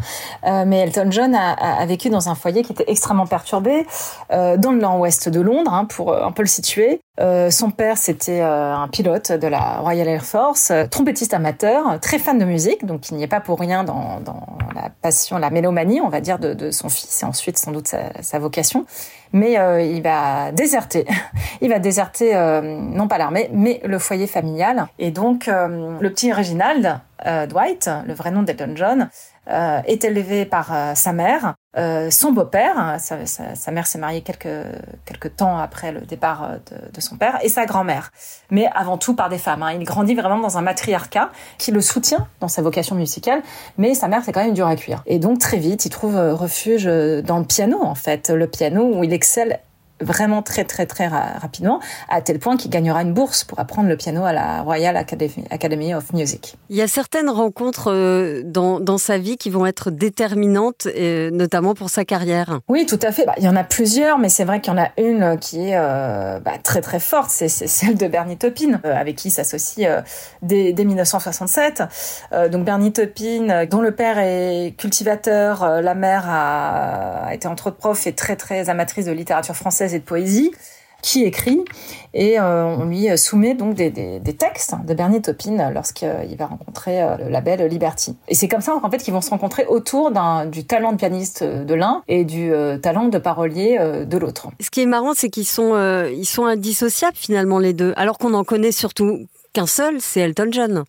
mais 0.43 0.79
Elton 0.79 1.09
John 1.09 1.33
a, 1.33 1.53
a, 1.53 1.85
vécu 1.87 2.09
dans 2.09 2.29
un 2.29 2.35
foyer 2.35 2.63
qui 2.63 2.73
était 2.73 2.85
extrêmement 2.87 3.25
perturbé, 3.25 3.85
dans 4.29 4.71
le 4.71 4.79
nord-ouest 4.79 5.29
de 5.29 5.41
Londres, 5.41 5.73
hein, 5.73 5.85
pour 5.85 6.15
un 6.15 6.31
peu 6.31 6.43
le 6.43 6.47
situer. 6.47 7.01
Euh, 7.19 7.51
son 7.51 7.71
père, 7.71 7.97
c'était 7.97 8.39
euh, 8.39 8.73
un 8.73 8.87
pilote 8.87 9.33
de 9.33 9.47
la 9.47 9.79
Royal 9.79 10.07
Air 10.07 10.23
Force, 10.23 10.71
euh, 10.71 10.85
trompettiste 10.85 11.33
amateur, 11.33 11.99
très 11.99 12.19
fan 12.19 12.37
de 12.37 12.45
musique, 12.45 12.85
donc 12.85 13.09
il 13.09 13.17
n'y 13.17 13.23
est 13.23 13.27
pas 13.27 13.41
pour 13.41 13.59
rien 13.59 13.83
dans, 13.83 14.21
dans 14.21 14.57
la 14.73 14.89
passion, 15.01 15.37
la 15.37 15.49
mélomanie, 15.49 15.99
on 15.99 16.07
va 16.07 16.21
dire, 16.21 16.39
de, 16.39 16.71
son 16.71 16.87
fils 16.87 17.21
et 17.21 17.25
ensuite 17.25 17.57
sans 17.57 17.73
doute 17.73 17.87
sa, 18.21 18.39
vocation. 18.39 18.85
Mais 19.33 19.59
euh, 19.59 19.81
il 19.81 20.01
va 20.01 20.53
déserter. 20.53 21.05
il 21.61 21.69
va 21.69 21.79
déserter 21.79 22.33
non 22.63 23.07
pas 23.07 23.17
l'armée, 23.17 23.49
mais 23.53 23.81
le 23.83 23.99
foyer 23.99 24.27
familial. 24.27 24.87
Et 24.97 25.11
donc 25.11 25.47
le 25.47 26.09
petit 26.09 26.31
Reginald 26.31 26.99
Dwight, 27.49 27.89
le 28.05 28.13
vrai 28.13 28.31
nom 28.31 28.43
d'Elton 28.43 28.73
John, 28.75 29.09
euh, 29.47 29.81
est 29.85 30.05
élevé 30.05 30.45
par 30.45 30.71
euh, 30.71 30.93
sa 30.93 31.13
mère, 31.13 31.55
euh, 31.77 32.09
son 32.11 32.33
beau-père, 32.33 32.77
hein, 32.77 32.97
sa, 32.99 33.71
mère 33.71 33.87
s'est 33.87 33.97
mariée 33.97 34.21
quelques, 34.21 34.65
quelques 35.05 35.35
temps 35.37 35.57
après 35.57 35.91
le 35.91 36.01
départ 36.01 36.49
de, 36.93 37.01
son 37.01 37.15
père, 37.15 37.39
et 37.43 37.49
sa 37.49 37.65
grand-mère. 37.65 38.11
Mais 38.49 38.69
avant 38.75 38.97
tout 38.97 39.15
par 39.15 39.29
des 39.29 39.37
femmes. 39.37 39.63
Hein. 39.63 39.73
Il 39.73 39.83
grandit 39.83 40.15
vraiment 40.15 40.39
dans 40.39 40.57
un 40.57 40.61
matriarcat 40.61 41.31
qui 41.57 41.71
le 41.71 41.81
soutient 41.81 42.27
dans 42.41 42.49
sa 42.49 42.61
vocation 42.61 42.95
musicale, 42.95 43.41
mais 43.77 43.93
sa 43.93 44.07
mère 44.07 44.21
c'est 44.25 44.33
quand 44.33 44.43
même 44.43 44.53
dur 44.53 44.67
à 44.67 44.75
cuire. 44.75 45.01
Et 45.05 45.19
donc 45.19 45.39
très 45.39 45.57
vite, 45.57 45.85
il 45.85 45.89
trouve 45.89 46.15
refuge 46.15 46.85
dans 46.85 47.39
le 47.39 47.45
piano 47.45 47.81
en 47.81 47.95
fait, 47.95 48.29
le 48.29 48.47
piano 48.47 48.83
où 48.93 49.03
il 49.03 49.13
excelle 49.13 49.59
vraiment 50.01 50.41
très 50.41 50.63
très 50.63 50.85
très 50.85 51.07
rapidement, 51.07 51.79
à 52.09 52.21
tel 52.21 52.39
point 52.39 52.57
qu'il 52.57 52.71
gagnera 52.71 53.01
une 53.01 53.13
bourse 53.13 53.43
pour 53.43 53.59
apprendre 53.59 53.89
le 53.89 53.97
piano 53.97 54.23
à 54.25 54.33
la 54.33 54.61
Royal 54.61 54.97
Academy, 54.97 55.93
of 55.93 56.13
Music. 56.13 56.55
Il 56.69 56.75
y 56.75 56.81
a 56.81 56.87
certaines 56.87 57.29
rencontres 57.29 57.91
euh, 57.91 58.41
dans, 58.43 58.79
dans 58.79 58.97
sa 58.97 59.17
vie 59.17 59.37
qui 59.37 59.49
vont 59.49 59.65
être 59.65 59.91
déterminantes, 59.91 60.87
notamment 61.31 61.73
pour 61.73 61.89
sa 61.89 62.05
carrière. 62.05 62.59
Oui, 62.67 62.85
tout 62.85 62.99
à 63.01 63.11
fait. 63.11 63.25
Bah, 63.25 63.33
il 63.37 63.43
y 63.43 63.49
en 63.49 63.55
a 63.55 63.63
plusieurs, 63.63 64.17
mais 64.17 64.29
c'est 64.29 64.43
vrai 64.43 64.61
qu'il 64.61 64.73
y 64.73 64.75
en 64.75 64.81
a 64.81 64.89
une 64.97 65.37
qui 65.39 65.69
est 65.69 65.77
euh, 65.77 66.39
bah, 66.39 66.53
très 66.63 66.81
très 66.81 66.99
forte, 66.99 67.29
c'est 67.29 67.47
celle 67.49 67.95
de 67.95 68.07
Bernie 68.07 68.37
Taupin, 68.37 68.79
euh, 68.85 68.95
avec 68.95 69.15
qui 69.15 69.29
il 69.29 69.31
s'associe 69.31 69.87
dès, 70.41 70.73
dès, 70.73 70.85
1967. 70.85 71.83
donc 72.51 72.65
Bernie 72.65 72.91
Taupin, 72.91 73.65
dont 73.65 73.81
le 73.81 73.91
père 73.91 74.17
est 74.19 74.75
cultivateur, 74.77 75.81
la 75.81 75.95
mère 75.95 76.25
a, 76.27 77.27
a 77.27 77.33
été 77.33 77.47
entre 77.47 77.67
autres 77.67 77.77
prof 77.77 78.07
et 78.07 78.13
très 78.13 78.35
très 78.35 78.69
amatrice 78.69 79.05
de 79.05 79.11
littérature 79.11 79.55
française 79.55 79.90
et 79.93 79.99
de 79.99 80.03
poésie 80.03 80.51
qui 81.01 81.23
écrit 81.23 81.63
et 82.13 82.39
euh, 82.39 82.65
on 82.65 82.85
lui 82.85 83.17
soumet 83.17 83.53
donc 83.53 83.75
des, 83.75 84.21
textes 84.37 84.75
de 84.85 84.93
Bernie 84.93 85.21
Taupin 85.21 85.71
lorsqu'il 85.71 86.35
va 86.37 86.45
rencontrer 86.45 87.01
euh, 87.01 87.17
le 87.17 87.29
label 87.29 87.65
Liberty. 87.67 88.15
Et 88.27 88.35
c'est 88.35 88.47
comme 88.47 88.61
ça 88.61 88.75
en 88.81 88.89
fait 88.89 88.97
qu'ils 88.97 89.13
vont 89.13 89.21
se 89.21 89.29
rencontrer 89.29 89.65
autour 89.65 90.11
du 90.51 90.65
talent 90.65 90.91
de 90.91 90.97
pianiste 90.97 91.43
de 91.43 91.73
l'un 91.73 92.03
et 92.07 92.25
du 92.25 92.51
euh, 92.51 92.77
talent 92.77 93.07
de 93.07 93.17
parolier 93.17 93.77
de 94.05 94.17
l'autre. 94.17 94.49
Ce 94.59 94.69
qui 94.69 94.81
est 94.81 94.85
marrant, 94.85 95.13
c'est 95.15 95.29
qu'ils 95.29 95.47
sont 95.47 95.71
ils 96.11 96.25
sont 96.25 96.45
indissociables 96.45 97.17
finalement 97.17 97.59
les 97.59 97.73
deux, 97.73 97.93
alors 97.95 98.17
qu'on 98.17 98.33
en 98.33 98.43
connaît 98.43 98.71
surtout 98.71 99.25
qu'un 99.53 99.65
seul, 99.65 99.99
c'est 99.99 100.21
Elton 100.21 100.47
John. 100.51 100.83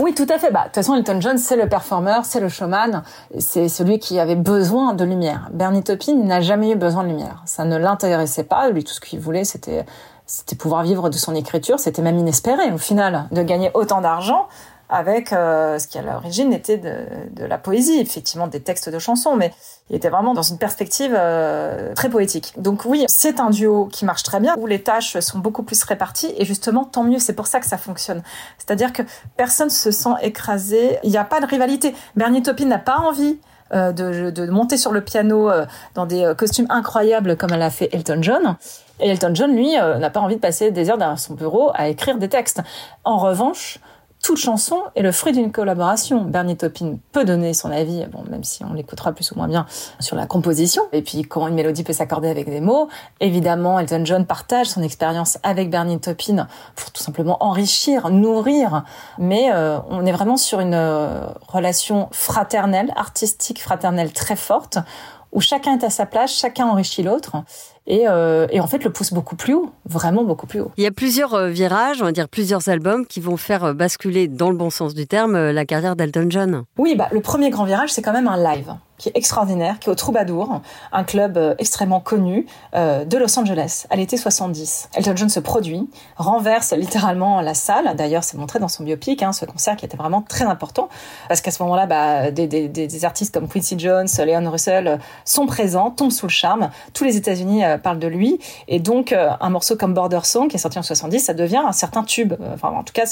Oui, 0.00 0.14
tout 0.14 0.26
à 0.28 0.38
fait. 0.38 0.50
Bah, 0.50 0.60
de 0.60 0.64
toute 0.66 0.74
façon, 0.76 0.94
Elton 0.94 1.20
John, 1.20 1.38
c'est 1.38 1.56
le 1.56 1.68
performeur, 1.68 2.24
c'est 2.24 2.40
le 2.40 2.48
showman, 2.48 3.02
c'est 3.38 3.68
celui 3.68 3.98
qui 3.98 4.18
avait 4.18 4.36
besoin 4.36 4.94
de 4.94 5.04
lumière. 5.04 5.48
Bernie 5.52 5.82
Taupin 5.82 6.14
n'a 6.14 6.40
jamais 6.40 6.70
eu 6.70 6.76
besoin 6.76 7.02
de 7.02 7.08
lumière. 7.08 7.42
Ça 7.46 7.64
ne 7.64 7.76
l'intéressait 7.76 8.44
pas. 8.44 8.70
Lui, 8.70 8.84
tout 8.84 8.92
ce 8.92 9.00
qu'il 9.00 9.20
voulait, 9.20 9.44
c'était 9.44 9.84
c'était 10.26 10.56
pouvoir 10.56 10.82
vivre 10.82 11.10
de 11.10 11.16
son 11.16 11.34
écriture. 11.34 11.78
C'était 11.78 12.02
même 12.02 12.18
inespéré, 12.18 12.72
au 12.72 12.78
final, 12.78 13.26
de 13.30 13.42
gagner 13.42 13.70
autant 13.74 14.00
d'argent 14.00 14.48
avec 14.94 15.32
euh, 15.32 15.78
ce 15.80 15.88
qui 15.88 15.98
à 15.98 16.02
l'origine 16.02 16.52
était 16.52 16.78
de, 16.78 17.44
la 17.44 17.58
poésie, 17.58 17.98
effectivement 17.98 18.46
des 18.46 18.60
textes 18.60 18.88
de 18.88 18.98
chansons, 19.00 19.34
mais 19.34 19.52
il 19.90 19.96
était 19.96 20.08
vraiment 20.08 20.34
dans 20.34 20.42
une 20.42 20.56
perspective 20.56 21.12
euh, 21.18 21.92
très 21.94 22.08
poétique. 22.08 22.52
Donc 22.58 22.84
oui, 22.84 23.04
c'est 23.08 23.40
un 23.40 23.50
duo 23.50 23.86
qui 23.86 24.04
marche 24.04 24.22
très 24.22 24.38
bien, 24.38 24.54
où 24.56 24.66
les 24.66 24.82
tâches 24.82 25.18
sont 25.18 25.40
beaucoup 25.40 25.64
plus 25.64 25.82
réparties, 25.82 26.32
et 26.38 26.44
justement, 26.44 26.84
tant 26.84 27.02
mieux, 27.02 27.18
c'est 27.18 27.32
pour 27.32 27.48
ça 27.48 27.58
que 27.58 27.66
ça 27.66 27.76
fonctionne. 27.76 28.22
C'est-à-dire 28.56 28.92
que 28.92 29.02
personne 29.36 29.68
se 29.68 29.90
sent 29.90 30.14
écrasé, 30.22 30.98
il 31.02 31.10
n'y 31.10 31.16
a 31.16 31.24
pas 31.24 31.40
de 31.40 31.46
rivalité. 31.46 31.92
Bernie 32.14 32.42
Taupin 32.42 32.66
n'a 32.66 32.78
pas 32.78 32.98
envie 32.98 33.40
euh, 33.72 33.90
de, 33.90 34.30
de, 34.30 34.46
monter 34.46 34.76
sur 34.76 34.92
le 34.92 35.00
piano 35.00 35.50
dans 35.94 36.06
des 36.06 36.32
costumes 36.38 36.66
incroyables 36.68 37.36
comme 37.36 37.52
elle 37.52 37.62
a 37.62 37.70
fait 37.70 37.88
Elton 37.92 38.18
John. 38.20 38.56
Et 39.00 39.10
Elton 39.10 39.32
John, 39.34 39.56
lui, 39.56 39.72
n'a 39.72 40.10
pas 40.10 40.20
envie 40.20 40.36
de 40.36 40.40
passer 40.40 40.70
des 40.70 40.88
heures 40.88 40.98
dans 40.98 41.16
son 41.16 41.34
bureau 41.34 41.72
à 41.74 41.88
écrire 41.88 42.16
des 42.16 42.28
textes. 42.28 42.62
En 43.02 43.18
revanche, 43.18 43.80
toute 44.24 44.38
chanson 44.38 44.78
est 44.94 45.02
le 45.02 45.12
fruit 45.12 45.32
d'une 45.32 45.52
collaboration. 45.52 46.22
Bernie 46.22 46.56
Taupin 46.56 46.96
peut 47.12 47.26
donner 47.26 47.52
son 47.52 47.70
avis, 47.70 48.06
bon, 48.10 48.24
même 48.30 48.42
si 48.42 48.64
on 48.64 48.72
l'écoutera 48.72 49.12
plus 49.12 49.30
ou 49.32 49.34
moins 49.36 49.48
bien, 49.48 49.66
sur 50.00 50.16
la 50.16 50.26
composition, 50.26 50.82
et 50.92 51.02
puis 51.02 51.24
comment 51.24 51.46
une 51.46 51.54
mélodie 51.54 51.84
peut 51.84 51.92
s'accorder 51.92 52.30
avec 52.30 52.48
des 52.48 52.62
mots. 52.62 52.88
Évidemment, 53.20 53.78
Elton 53.78 54.00
John 54.06 54.24
partage 54.24 54.68
son 54.68 54.82
expérience 54.82 55.38
avec 55.42 55.68
Bernie 55.68 56.00
Taupin 56.00 56.48
pour 56.74 56.90
tout 56.90 57.02
simplement 57.02 57.36
enrichir, 57.44 58.08
nourrir, 58.08 58.84
mais 59.18 59.50
euh, 59.52 59.76
on 59.90 60.06
est 60.06 60.12
vraiment 60.12 60.38
sur 60.38 60.60
une 60.60 60.72
euh, 60.72 61.26
relation 61.46 62.08
fraternelle, 62.10 62.94
artistique 62.96 63.60
fraternelle 63.60 64.14
très 64.14 64.36
forte, 64.36 64.78
où 65.32 65.42
chacun 65.42 65.78
est 65.78 65.84
à 65.84 65.90
sa 65.90 66.06
place, 66.06 66.32
chacun 66.32 66.66
enrichit 66.66 67.02
l'autre. 67.02 67.36
Et, 67.86 68.04
euh, 68.08 68.46
et, 68.50 68.60
en 68.60 68.66
fait 68.66 68.82
le 68.82 68.90
pousse 68.90 69.12
beaucoup 69.12 69.36
plus 69.36 69.52
haut, 69.52 69.70
vraiment 69.84 70.24
beaucoup 70.24 70.46
plus 70.46 70.60
haut. 70.60 70.70
Il 70.78 70.84
y 70.84 70.86
a 70.86 70.90
plusieurs 70.90 71.34
euh, 71.34 71.48
virages, 71.50 72.00
on 72.00 72.06
va 72.06 72.12
dire 72.12 72.28
plusieurs 72.28 72.68
albums 72.70 73.06
qui 73.06 73.20
vont 73.20 73.36
faire 73.36 73.64
euh, 73.64 73.72
basculer 73.74 74.26
dans 74.26 74.50
le 74.50 74.56
bon 74.56 74.70
sens 74.70 74.94
du 74.94 75.06
terme 75.06 75.50
la 75.50 75.64
carrière 75.66 75.94
d'Elton 75.94 76.26
John. 76.30 76.64
Oui, 76.78 76.94
bah 76.96 77.08
le 77.12 77.20
premier 77.20 77.50
grand 77.50 77.64
virage 77.64 77.92
c'est 77.92 78.00
quand 78.00 78.14
même 78.14 78.28
un 78.28 78.42
live 78.42 78.74
qui 79.04 79.10
est 79.10 79.18
extraordinaire, 79.18 79.78
qui 79.80 79.90
est 79.90 79.92
au 79.92 79.94
Troubadour, 79.94 80.62
un 80.90 81.04
club 81.04 81.36
euh, 81.36 81.54
extrêmement 81.58 82.00
connu 82.00 82.46
euh, 82.74 83.04
de 83.04 83.18
Los 83.18 83.38
Angeles, 83.38 83.84
à 83.90 83.96
l'été 83.96 84.16
70. 84.16 84.88
Elton 84.94 85.12
John 85.14 85.28
se 85.28 85.40
produit, 85.40 85.90
renverse 86.16 86.72
littéralement 86.72 87.42
la 87.42 87.52
salle. 87.52 87.94
D'ailleurs, 87.96 88.24
c'est 88.24 88.38
montré 88.38 88.60
dans 88.60 88.68
son 88.68 88.82
biopic, 88.82 89.22
hein, 89.22 89.34
ce 89.34 89.44
concert 89.44 89.76
qui 89.76 89.84
était 89.84 89.98
vraiment 89.98 90.22
très 90.22 90.46
important, 90.46 90.88
parce 91.28 91.42
qu'à 91.42 91.50
ce 91.50 91.62
moment-là, 91.64 91.84
bah, 91.84 92.30
des, 92.30 93.04
artistes 93.04 93.34
comme 93.34 93.46
Quincy 93.46 93.78
Jones, 93.78 94.06
Leon 94.18 94.50
Russell 94.50 94.88
euh, 94.88 94.96
sont 95.26 95.44
présents, 95.44 95.90
tombent 95.90 96.10
sous 96.10 96.26
le 96.26 96.32
charme. 96.32 96.70
Tous 96.94 97.04
les 97.04 97.18
États-Unis 97.18 97.62
parlent 97.82 97.98
de 97.98 98.08
lui, 98.08 98.40
et 98.68 98.80
donc 98.80 99.12
un 99.12 99.50
morceau 99.50 99.76
comme 99.76 99.92
Border 99.92 100.20
Song, 100.22 100.48
qui 100.48 100.56
est 100.56 100.58
sorti 100.58 100.78
en 100.78 100.82
70, 100.82 101.20
ça 101.20 101.34
devient 101.34 101.62
un 101.66 101.72
certain 101.72 102.04
tube. 102.04 102.32
Enfin, 102.54 102.70
en 102.70 102.84
tout 102.84 102.94
cas, 102.94 103.04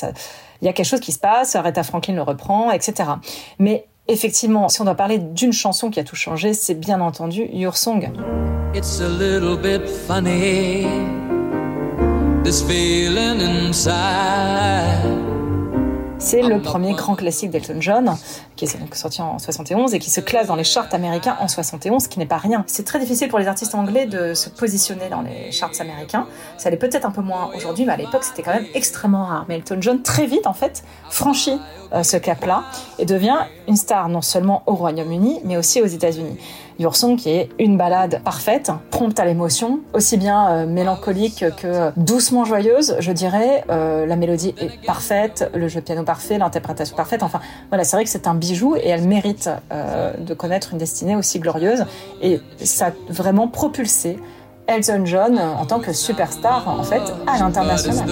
il 0.62 0.64
y 0.64 0.68
a 0.68 0.72
quelque 0.72 0.86
chose 0.86 1.00
qui 1.00 1.12
se 1.12 1.18
passe. 1.18 1.54
Aretha 1.54 1.82
Franklin 1.82 2.14
le 2.14 2.22
reprend, 2.22 2.70
etc. 2.70 3.10
Mais 3.58 3.86
Effectivement, 4.08 4.68
si 4.68 4.80
on 4.80 4.84
doit 4.84 4.96
parler 4.96 5.18
d'une 5.18 5.52
chanson 5.52 5.90
qui 5.90 6.00
a 6.00 6.04
tout 6.04 6.16
changé, 6.16 6.54
c'est 6.54 6.74
bien 6.74 7.00
entendu 7.00 7.48
Your 7.52 7.76
Song. 7.76 8.10
C'est 16.24 16.40
le 16.40 16.62
premier 16.62 16.94
grand 16.94 17.16
classique 17.16 17.50
d'Elton 17.50 17.80
John, 17.80 18.16
qui 18.54 18.64
est 18.64 18.78
donc 18.78 18.94
sorti 18.94 19.20
en 19.20 19.40
71 19.40 19.92
et 19.92 19.98
qui 19.98 20.08
se 20.08 20.20
classe 20.20 20.46
dans 20.46 20.54
les 20.54 20.62
charts 20.62 20.86
américains 20.94 21.36
en 21.40 21.48
71, 21.48 22.04
ce 22.04 22.08
qui 22.08 22.20
n'est 22.20 22.26
pas 22.26 22.36
rien. 22.36 22.62
C'est 22.68 22.84
très 22.84 23.00
difficile 23.00 23.28
pour 23.28 23.40
les 23.40 23.48
artistes 23.48 23.74
anglais 23.74 24.06
de 24.06 24.32
se 24.32 24.48
positionner 24.48 25.08
dans 25.08 25.20
les 25.20 25.50
charts 25.50 25.80
américains. 25.80 26.28
Ça 26.58 26.70
l'est 26.70 26.76
peut-être 26.76 27.06
un 27.06 27.10
peu 27.10 27.22
moins 27.22 27.50
aujourd'hui, 27.56 27.84
mais 27.84 27.92
à 27.92 27.96
l'époque 27.96 28.22
c'était 28.22 28.42
quand 28.42 28.54
même 28.54 28.66
extrêmement 28.72 29.24
rare. 29.24 29.46
Mais 29.48 29.56
Elton 29.56 29.78
John 29.80 30.02
très 30.02 30.26
vite 30.26 30.46
en 30.46 30.54
fait 30.54 30.84
franchit 31.10 31.58
euh, 31.92 32.04
ce 32.04 32.16
cap-là 32.16 32.62
et 33.00 33.04
devient 33.04 33.38
une 33.66 33.76
star 33.76 34.08
non 34.08 34.22
seulement 34.22 34.62
au 34.66 34.74
Royaume-Uni, 34.74 35.40
mais 35.44 35.56
aussi 35.56 35.82
aux 35.82 35.86
États-Unis. 35.86 36.38
Your 36.78 36.96
Song 36.96 37.16
qui 37.16 37.30
est 37.30 37.48
une 37.58 37.76
balade 37.76 38.20
parfaite, 38.24 38.70
prompte 38.90 39.18
à 39.20 39.24
l'émotion, 39.24 39.80
aussi 39.92 40.16
bien 40.16 40.48
euh, 40.48 40.66
mélancolique 40.66 41.44
que 41.56 41.90
doucement 41.96 42.44
joyeuse, 42.44 42.96
je 42.98 43.12
dirais. 43.12 43.64
Euh, 43.70 44.06
la 44.06 44.16
mélodie 44.16 44.54
est 44.58 44.84
parfaite, 44.84 45.50
le 45.54 45.68
jeu 45.68 45.80
de 45.80 45.84
piano 45.84 46.02
parfait, 46.02 46.38
l'interprétation 46.38 46.96
parfaite. 46.96 47.22
Enfin, 47.22 47.40
voilà, 47.68 47.84
c'est 47.84 47.96
vrai 47.96 48.04
que 48.04 48.10
c'est 48.10 48.26
un 48.26 48.34
bijou 48.34 48.76
et 48.76 48.88
elle 48.88 49.06
mérite 49.06 49.48
de 50.18 50.34
connaître 50.34 50.72
une 50.72 50.78
destinée 50.78 51.16
aussi 51.16 51.38
glorieuse. 51.38 51.84
Et 52.20 52.40
ça 52.62 52.86
a 52.86 52.90
vraiment 53.08 53.48
propulsé 53.48 54.18
Elton 54.66 55.04
John 55.04 55.38
en 55.38 55.66
tant 55.66 55.80
que 55.80 55.92
superstar 55.92 56.68
en 56.68 56.82
fait 56.82 57.02
à 57.26 57.38
l'international. 57.38 58.06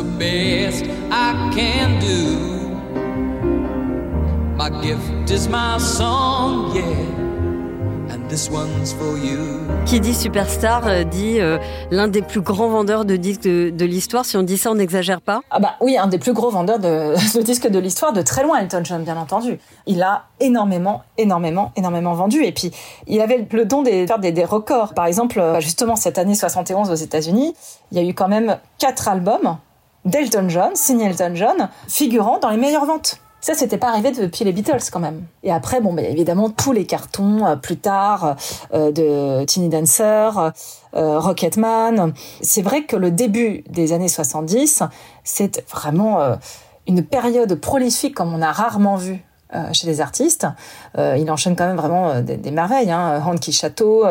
Qui 9.87 10.01
dit 10.01 10.15
superstar 10.15 10.87
euh, 10.87 11.05
dit 11.05 11.41
euh, 11.41 11.59
l'un 11.91 12.09
des 12.09 12.23
plus 12.23 12.41
grands 12.41 12.69
vendeurs 12.69 13.05
de 13.05 13.17
disques 13.17 13.43
de, 13.43 13.85
l'histoire. 13.85 14.25
Si 14.25 14.37
on 14.37 14.43
dit 14.43 14.59
ça, 14.59 14.71
on 14.71 14.75
n'exagère 14.75 15.21
pas 15.21 15.41
Ah 15.51 15.59
bah 15.61 15.75
oui, 15.81 15.97
un 15.97 16.07
des 16.07 16.19
plus 16.19 16.33
gros 16.33 16.51
vendeurs 16.51 16.79
de, 16.79 17.15
de 17.39 17.43
disques 17.43 17.69
de 17.69 17.79
l'histoire, 17.79 18.13
de 18.13 18.23
très 18.23 18.43
loin, 18.43 18.59
Elton 18.59 18.83
John, 18.85 19.03
bien 19.05 19.17
entendu. 19.17 19.59
Il 19.87 20.03
a 20.03 20.25
énormément, 20.41 21.03
énormément, 21.19 21.73
énormément 21.77 22.15
vendu. 22.15 22.45
Et 22.45 22.53
puis, 22.53 22.73
il 23.07 23.21
avait 23.21 23.47
le 23.51 23.65
don 23.65 23.83
de 23.83 23.91
faire 24.07 24.19
des, 24.19 24.33
des 24.33 24.45
records. 24.45 24.95
Par 24.95 25.07
exemple, 25.07 25.39
euh, 25.39 25.61
justement, 25.61 25.97
cette 25.97 26.19
année 26.19 26.35
71 26.35 26.91
aux 26.91 26.95
États-Unis, 26.95 27.55
il 27.93 27.99
y 27.99 28.01
a 28.01 28.09
eu 28.09 28.15
quand 28.15 28.29
même 28.29 28.59
quatre 28.79 29.09
albums 29.09 29.57
d'Elton 30.05 30.49
John, 30.49 30.71
signés 30.75 31.07
Elton 31.07 31.33
John, 31.35 31.69
figurant 31.89 32.39
dans 32.39 32.51
les 32.51 32.57
meilleures 32.57 32.87
ventes. 32.87 33.21
Ça, 33.41 33.55
c'était 33.55 33.79
pas 33.79 33.89
arrivé 33.89 34.11
depuis 34.13 34.45
les 34.45 34.53
Beatles 34.53 34.91
quand 34.93 35.01
même. 35.01 35.25
Et 35.43 35.51
après, 35.51 35.81
bon, 35.81 35.95
bah, 35.95 36.03
évidemment, 36.03 36.51
tous 36.51 36.73
les 36.73 36.85
cartons 36.85 37.47
euh, 37.47 37.57
plus 37.57 37.79
tard 37.79 38.37
euh, 38.75 38.93
de 38.93 39.45
Teeny 39.47 39.69
Dancer, 39.69 40.53
euh, 40.95 41.19
Rocketman. 41.19 42.13
C'est 42.43 42.63
vrai 42.63 42.85
que 42.85 42.97
le 42.97 43.11
début 43.11 43.65
des 43.71 43.93
années 43.93 44.09
70, 44.09 44.83
c'est 45.25 45.65
vraiment 45.71 46.37
une 46.87 47.05
période 47.05 47.55
prolifique 47.55 48.15
comme 48.15 48.35
on 48.35 48.43
a 48.43 48.53
rarement 48.53 48.97
vu 48.97 49.23
chez 49.73 49.87
les 49.87 50.01
artistes. 50.01 50.47
il 50.97 51.31
enchaîne 51.31 51.57
quand 51.57 51.67
même 51.67 51.77
vraiment 51.77 52.21
des, 52.21 52.51
merveilles. 52.51 52.91
Hein. 52.91 53.23
Honky 53.27 53.53
Chateau, 53.53 54.05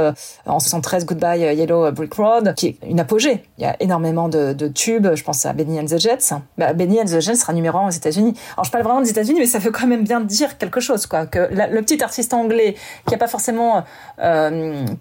en 0.46 0.60
73 0.60 1.06
Goodbye 1.06 1.56
Yellow 1.56 1.92
Brick 1.92 2.14
Road, 2.14 2.54
qui 2.56 2.68
est 2.68 2.78
une 2.88 3.00
apogée. 3.00 3.44
Il 3.58 3.64
y 3.64 3.68
a 3.68 3.76
énormément 3.80 4.30
de, 4.30 4.68
tubes. 4.68 5.16
Je 5.16 5.24
pense 5.24 5.46
à 5.46 5.54
Benny 5.54 5.80
and 5.80 5.86
the 5.86 5.98
Jets. 5.98 6.34
Bah, 6.58 6.74
Benny 6.74 7.00
and 7.00 7.06
the 7.06 7.20
Jets 7.20 7.36
sera 7.36 7.54
numéro 7.54 7.78
un 7.78 7.88
aux 7.88 7.92
États-Unis. 7.92 8.34
Alors 8.54 8.66
je 8.66 8.72
parle 8.72 8.84
vraiment 8.84 9.02
des 9.02 9.10
États-Unis, 9.10 9.40
mais 9.40 9.46
ça 9.46 9.60
veut 9.60 9.72
quand 9.72 9.88
même 9.88 10.04
bien 10.04 10.22
dire 10.22 10.58
quelque 10.58 10.80
chose, 10.80 11.06
quoi. 11.06 11.26
Que 11.26 11.50
le 11.52 11.82
petit 11.82 12.02
artiste 12.04 12.34
anglais 12.34 12.76
qui 13.08 13.16
a 13.16 13.18
pas 13.18 13.28
forcément 13.28 13.84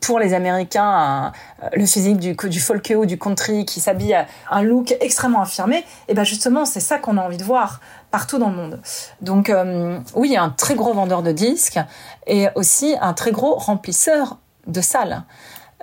pour 0.01 0.19
les 0.19 0.35
Américains 0.35 1.33
le 1.73 1.87
physique 1.87 2.19
du, 2.19 2.61
folk 2.61 2.93
ou 2.97 3.07
du 3.07 3.19
country, 3.19 3.65
qui 3.65 3.81
s'habille 3.81 4.15
à 4.15 4.27
un 4.51 4.63
look 4.63 4.97
extrêmement 5.01 5.43
affirmé, 5.43 5.85
et 6.09 6.15
ben 6.15 6.25
justement 6.25 6.65
c'est 6.65 6.81
ça 6.81 6.99
qu'on 6.99 7.17
a 7.17 7.23
envie 7.23 7.37
de 7.37 7.45
voir 7.45 7.81
partout 8.11 8.39
dans 8.39 8.51
le 8.51 8.57
monde. 8.57 8.81
Donc 9.21 9.51
euh, 9.51 9.99
oui, 10.15 10.29
il 10.29 10.33
y 10.33 10.37
a 10.37 10.43
un 10.43 10.51
très 10.51 10.75
gros 10.75 10.93
vendeur 10.93 11.23
de 11.23 11.33
disques 11.33 11.79
et 12.27 12.49
aussi 12.55 12.97
un 13.01 13.13
très 13.13 13.33
gros 13.33 13.55
remplisseur 13.55 14.39
de 14.67 14.81
salles. 14.81 15.25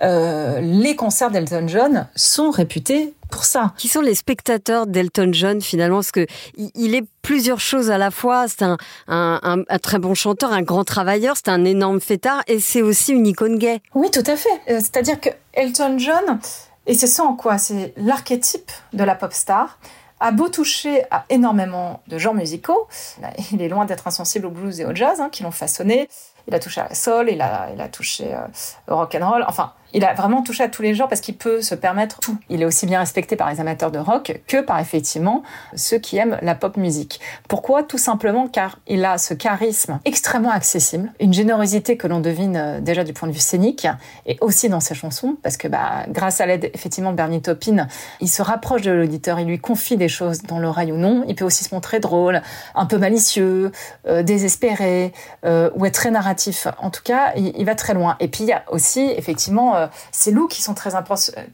Euh, 0.02 0.60
les 0.60 0.94
concerts 0.94 1.30
d'Elton 1.30 1.66
John 1.68 2.06
sont 2.14 2.50
réputés 2.50 3.14
pour 3.30 3.44
ça. 3.44 3.72
Qui 3.78 3.88
sont 3.88 4.02
les 4.02 4.14
spectateurs 4.14 4.86
d'Elton 4.86 5.30
John 5.32 5.62
finalement? 5.62 5.96
Parce 5.96 6.12
que 6.12 6.26
il 6.56 6.94
est 6.94 7.04
plusieurs 7.22 7.60
choses 7.60 7.90
à 7.90 7.96
la 7.96 8.10
fois. 8.10 8.46
C'est 8.46 8.62
un, 8.62 8.76
un, 9.08 9.62
un, 9.68 9.78
très 9.78 9.98
bon 9.98 10.14
chanteur, 10.14 10.52
un 10.52 10.62
grand 10.62 10.84
travailleur, 10.84 11.36
c'est 11.36 11.48
un 11.48 11.64
énorme 11.64 12.00
fêtard 12.00 12.42
et 12.46 12.60
c'est 12.60 12.82
aussi 12.82 13.12
une 13.12 13.26
icône 13.26 13.58
gay. 13.58 13.80
Oui, 13.94 14.10
tout 14.10 14.24
à 14.26 14.36
fait. 14.36 14.48
Euh, 14.68 14.80
c'est-à-dire 14.80 15.18
que 15.18 15.30
Elton 15.54 15.98
John, 15.98 16.40
et 16.86 16.94
c'est 16.94 17.06
ça 17.06 17.24
en 17.24 17.34
quoi? 17.34 17.56
C'est 17.56 17.94
l'archétype 17.96 18.70
de 18.92 19.02
la 19.02 19.14
pop 19.14 19.32
star 19.32 19.78
a 20.20 20.32
beau 20.32 20.48
toucher 20.48 21.02
à 21.10 21.24
énormément 21.28 22.02
de 22.06 22.18
genres 22.18 22.34
musicaux, 22.34 22.88
il 23.52 23.62
est 23.62 23.68
loin 23.68 23.84
d'être 23.84 24.06
insensible 24.06 24.46
au 24.46 24.50
blues 24.50 24.80
et 24.80 24.84
au 24.84 24.94
jazz 24.94 25.20
hein, 25.20 25.28
qui 25.30 25.42
l'ont 25.42 25.50
façonné. 25.50 26.08
Il 26.48 26.54
a 26.54 26.60
touché 26.60 26.80
à 26.80 26.88
la 26.88 26.94
soul, 26.94 27.28
il 27.28 27.40
a, 27.40 27.88
touché 27.88 28.32
euh, 28.32 28.46
au 28.88 28.96
rock 28.96 29.16
and 29.20 29.28
roll. 29.28 29.44
Enfin, 29.48 29.72
il 29.92 30.04
a 30.04 30.14
vraiment 30.14 30.42
touché 30.42 30.64
à 30.64 30.68
tous 30.68 30.82
les 30.82 30.94
genres 30.94 31.08
parce 31.08 31.20
qu'il 31.20 31.36
peut 31.36 31.62
se 31.62 31.74
permettre 31.74 32.18
tout. 32.20 32.36
Il 32.48 32.62
est 32.62 32.64
aussi 32.64 32.86
bien 32.86 32.98
respecté 32.98 33.36
par 33.36 33.50
les 33.50 33.60
amateurs 33.60 33.90
de 33.90 33.98
rock 33.98 34.40
que 34.46 34.60
par 34.60 34.78
effectivement 34.80 35.42
ceux 35.74 35.98
qui 35.98 36.16
aiment 36.16 36.38
la 36.42 36.54
pop 36.54 36.76
musique. 36.76 37.20
Pourquoi? 37.48 37.82
Tout 37.82 37.98
simplement 37.98 38.48
car 38.48 38.78
il 38.86 39.04
a 39.04 39.18
ce 39.18 39.34
charisme 39.34 40.00
extrêmement 40.04 40.50
accessible, 40.50 41.12
une 41.20 41.32
générosité 41.32 41.96
que 41.96 42.06
l'on 42.06 42.20
devine 42.20 42.56
euh, 42.56 42.80
déjà 42.80 43.04
du 43.04 43.12
point 43.12 43.28
de 43.28 43.32
vue 43.32 43.40
scénique 43.40 43.86
et 44.26 44.36
aussi 44.40 44.68
dans 44.68 44.80
ses 44.80 44.94
chansons 44.94 45.36
parce 45.42 45.56
que 45.56 45.68
bah, 45.68 46.04
grâce 46.08 46.40
à 46.40 46.46
l'aide 46.46 46.70
effectivement 46.74 47.12
de 47.12 47.16
Bernie 47.16 47.42
Taupin, 47.42 47.86
il 48.20 48.28
se 48.28 48.42
rapproche 48.42 48.82
de 48.82 48.90
l'auditeur, 48.90 49.40
il 49.40 49.46
lui 49.46 49.58
confie 49.58 49.96
des 49.96 50.08
choses 50.08 50.42
dans 50.42 50.58
l'oreille 50.58 50.92
ou 50.92 50.96
non. 50.96 51.24
Il 51.28 51.34
peut 51.34 51.44
aussi 51.44 51.64
se 51.64 51.74
montrer 51.74 52.00
drôle, 52.00 52.42
un 52.74 52.86
peu 52.86 52.98
malicieux, 52.98 53.72
euh, 54.06 54.22
désespéré 54.22 55.12
euh, 55.44 55.70
ou 55.74 55.86
être 55.86 55.94
très 55.94 56.10
narratif. 56.10 56.66
En 56.78 56.90
tout 56.90 57.02
cas, 57.02 57.32
il, 57.36 57.52
il, 57.56 57.64
va 57.64 57.74
très 57.74 57.94
loin. 57.94 58.16
Et 58.20 58.28
puis 58.28 58.44
il 58.44 58.48
y 58.48 58.52
a 58.52 58.64
aussi 58.68 59.00
effectivement 59.16 59.75
euh, 59.76 59.86
ces 60.12 60.30
looks 60.30 60.50
qui 60.50 60.62
sont 60.62 60.74
très, 60.74 60.90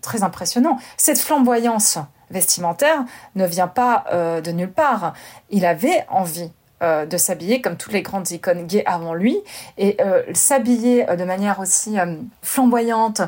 très 0.00 0.23
impressionnants. 0.23 0.79
Cette 0.97 1.19
flamboyance 1.19 1.99
vestimentaire 2.31 3.05
ne 3.35 3.47
vient 3.47 3.69
pas 3.69 4.05
euh, 4.12 4.41
de 4.41 4.50
nulle 4.52 4.73
part. 4.73 5.12
Il 5.50 5.67
avait 5.67 6.07
envie 6.09 6.50
euh, 6.83 7.05
de 7.07 7.17
s'habiller 7.17 7.61
comme 7.61 7.76
toutes 7.76 7.93
les 7.93 8.02
grandes 8.02 8.31
icônes 8.31 8.67
gays 8.67 8.85
avant 8.87 9.14
lui 9.14 9.38
et 9.79 9.99
s'habiller 10.35 11.05
de 11.05 11.25
manière 11.25 11.61
aussi 11.61 11.97
flamboyante. 12.43 13.23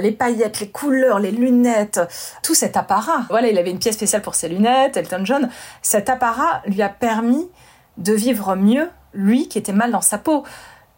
les 0.00 0.10
paillettes, 0.10 0.60
les 0.60 0.70
couleurs, 0.70 1.18
les 1.20 1.30
lunettes, 1.30 2.00
tout 2.42 2.54
cet 2.54 2.76
apparat. 2.76 3.26
Voilà, 3.30 3.48
il 3.48 3.58
avait 3.58 3.70
une 3.70 3.78
pièce 3.78 3.94
spéciale 3.94 4.22
pour 4.22 4.34
ses 4.34 4.48
lunettes, 4.48 4.96
Elton 4.96 5.24
John. 5.24 5.48
Cet 5.82 6.08
apparat 6.10 6.62
lui 6.66 6.82
a 6.82 6.88
permis 6.88 7.48
de 7.96 8.12
vivre 8.12 8.54
mieux, 8.56 8.90
lui 9.14 9.48
qui 9.48 9.58
était 9.58 9.72
mal 9.72 9.92
dans 9.92 10.00
sa 10.00 10.18
peau. 10.18 10.44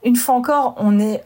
Une 0.02 0.16
fois 0.16 0.34
encore, 0.34 0.74
on 0.78 0.98
est 0.98 1.22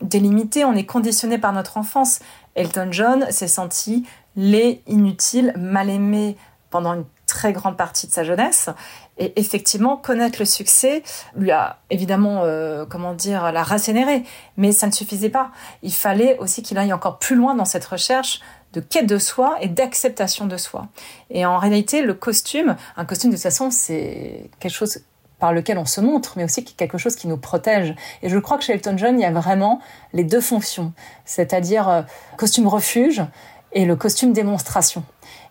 délimité, 0.00 0.64
on 0.64 0.74
est 0.74 0.86
conditionné 0.86 1.38
par 1.38 1.52
notre 1.52 1.76
enfance. 1.76 2.20
Elton 2.54 2.88
John 2.90 3.26
s'est 3.30 3.48
senti 3.48 4.06
laid, 4.36 4.82
inutile, 4.86 5.52
mal 5.56 5.90
aimé 5.90 6.36
pendant 6.70 6.94
une 6.94 7.04
très 7.26 7.52
grande 7.52 7.76
partie 7.76 8.06
de 8.06 8.12
sa 8.12 8.24
jeunesse. 8.24 8.70
Et 9.18 9.32
effectivement, 9.40 9.96
connaître 9.96 10.38
le 10.38 10.44
succès 10.44 11.02
lui 11.34 11.50
a 11.50 11.78
évidemment, 11.90 12.42
euh, 12.44 12.84
comment 12.86 13.14
dire, 13.14 13.50
la 13.52 13.62
racénéré. 13.62 14.24
Mais 14.56 14.72
ça 14.72 14.86
ne 14.86 14.92
suffisait 14.92 15.30
pas. 15.30 15.50
Il 15.82 15.92
fallait 15.92 16.38
aussi 16.38 16.62
qu'il 16.62 16.78
aille 16.78 16.92
encore 16.92 17.18
plus 17.18 17.36
loin 17.36 17.54
dans 17.54 17.64
cette 17.64 17.84
recherche 17.84 18.40
de 18.72 18.80
quête 18.80 19.06
de 19.06 19.18
soi 19.18 19.56
et 19.60 19.68
d'acceptation 19.68 20.46
de 20.46 20.56
soi. 20.56 20.88
Et 21.30 21.46
en 21.46 21.58
réalité, 21.58 22.02
le 22.02 22.14
costume, 22.14 22.76
un 22.96 23.04
costume 23.04 23.30
de 23.30 23.36
toute 23.36 23.42
façon, 23.42 23.70
c'est 23.70 24.50
quelque 24.60 24.72
chose 24.72 25.00
par 25.46 25.52
lequel 25.52 25.78
on 25.78 25.84
se 25.84 26.00
montre, 26.00 26.32
mais 26.34 26.42
aussi 26.42 26.64
quelque 26.64 26.98
chose 26.98 27.14
qui 27.14 27.28
nous 27.28 27.36
protège. 27.36 27.94
Et 28.20 28.28
je 28.28 28.36
crois 28.36 28.58
que 28.58 28.64
chez 28.64 28.72
Elton 28.72 28.98
John, 28.98 29.16
il 29.16 29.22
y 29.22 29.24
a 29.24 29.30
vraiment 29.30 29.78
les 30.12 30.24
deux 30.24 30.40
fonctions, 30.40 30.92
c'est-à-dire 31.24 31.88
euh, 31.88 32.02
costume 32.36 32.66
refuge 32.66 33.22
et 33.70 33.84
le 33.84 33.94
costume 33.94 34.32
démonstration. 34.32 35.04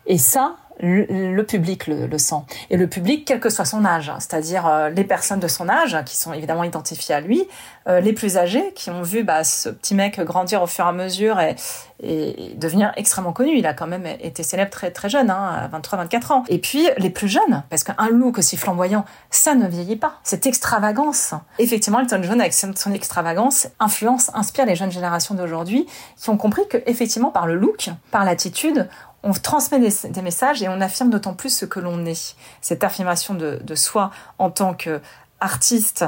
Et 0.05 0.17
ça, 0.17 0.57
le, 0.79 1.41
public 1.43 1.87
le, 1.87 2.17
sent. 2.17 2.35
Et 2.69 2.77
le 2.77 2.87
public, 2.87 3.25
quel 3.25 3.39
que 3.39 3.49
soit 3.49 3.65
son 3.65 3.85
âge, 3.85 4.09
hein, 4.09 4.17
c'est-à-dire 4.19 4.67
euh, 4.67 4.89
les 4.89 5.03
personnes 5.03 5.39
de 5.39 5.47
son 5.47 5.69
âge, 5.69 5.97
qui 6.05 6.17
sont 6.17 6.33
évidemment 6.33 6.63
identifiées 6.63 7.15
à 7.15 7.21
lui, 7.21 7.47
euh, 7.87 7.99
les 7.99 8.13
plus 8.13 8.37
âgés, 8.37 8.73
qui 8.75 8.89
ont 8.89 9.01
vu 9.01 9.23
bah, 9.23 9.43
ce 9.43 9.69
petit 9.69 9.95
mec 9.95 10.19
grandir 10.19 10.61
au 10.61 10.67
fur 10.67 10.85
et 10.85 10.89
à 10.89 10.91
mesure 10.91 11.39
et, 11.39 11.55
et 12.01 12.53
devenir 12.55 12.91
extrêmement 12.97 13.33
connu. 13.33 13.57
Il 13.57 13.65
a 13.65 13.73
quand 13.73 13.87
même 13.87 14.05
été 14.05 14.43
célèbre 14.43 14.71
très 14.71 14.91
très 14.91 15.09
jeune, 15.09 15.29
hein, 15.29 15.69
à 15.71 15.79
23-24 15.79 16.33
ans. 16.33 16.43
Et 16.49 16.59
puis 16.59 16.87
les 16.97 17.09
plus 17.09 17.27
jeunes, 17.27 17.63
parce 17.69 17.83
qu'un 17.83 18.09
look 18.09 18.37
aussi 18.37 18.57
flamboyant, 18.57 19.05
ça 19.29 19.55
ne 19.55 19.67
vieillit 19.67 19.95
pas. 19.95 20.19
Cette 20.23 20.45
extravagance, 20.45 21.33
effectivement, 21.59 21.99
Elton 21.99 22.21
John 22.23 22.41
avec 22.41 22.53
son 22.53 22.93
extravagance 22.93 23.67
influence, 23.79 24.31
inspire 24.33 24.65
les 24.65 24.75
jeunes 24.75 24.91
générations 24.91 25.35
d'aujourd'hui 25.35 25.85
qui 26.17 26.29
ont 26.29 26.37
compris 26.37 26.67
que 26.69 26.77
effectivement 26.85 27.31
par 27.31 27.47
le 27.47 27.55
look, 27.55 27.89
par 28.11 28.25
l'attitude, 28.25 28.87
on 29.25 29.33
transmet 29.33 29.79
des, 29.79 30.21
messages 30.21 30.61
et 30.61 30.69
on 30.69 30.79
affirme 30.79 31.09
d'autant 31.09 31.33
plus 31.33 31.49
ce 31.49 31.65
que 31.65 31.79
l'on 31.79 32.05
est. 32.05 32.35
Cette 32.61 32.83
affirmation 32.83 33.33
de, 33.33 33.59
de 33.61 33.75
soi 33.75 34.11
en 34.37 34.51
tant 34.51 34.73
qu'artiste 34.73 36.05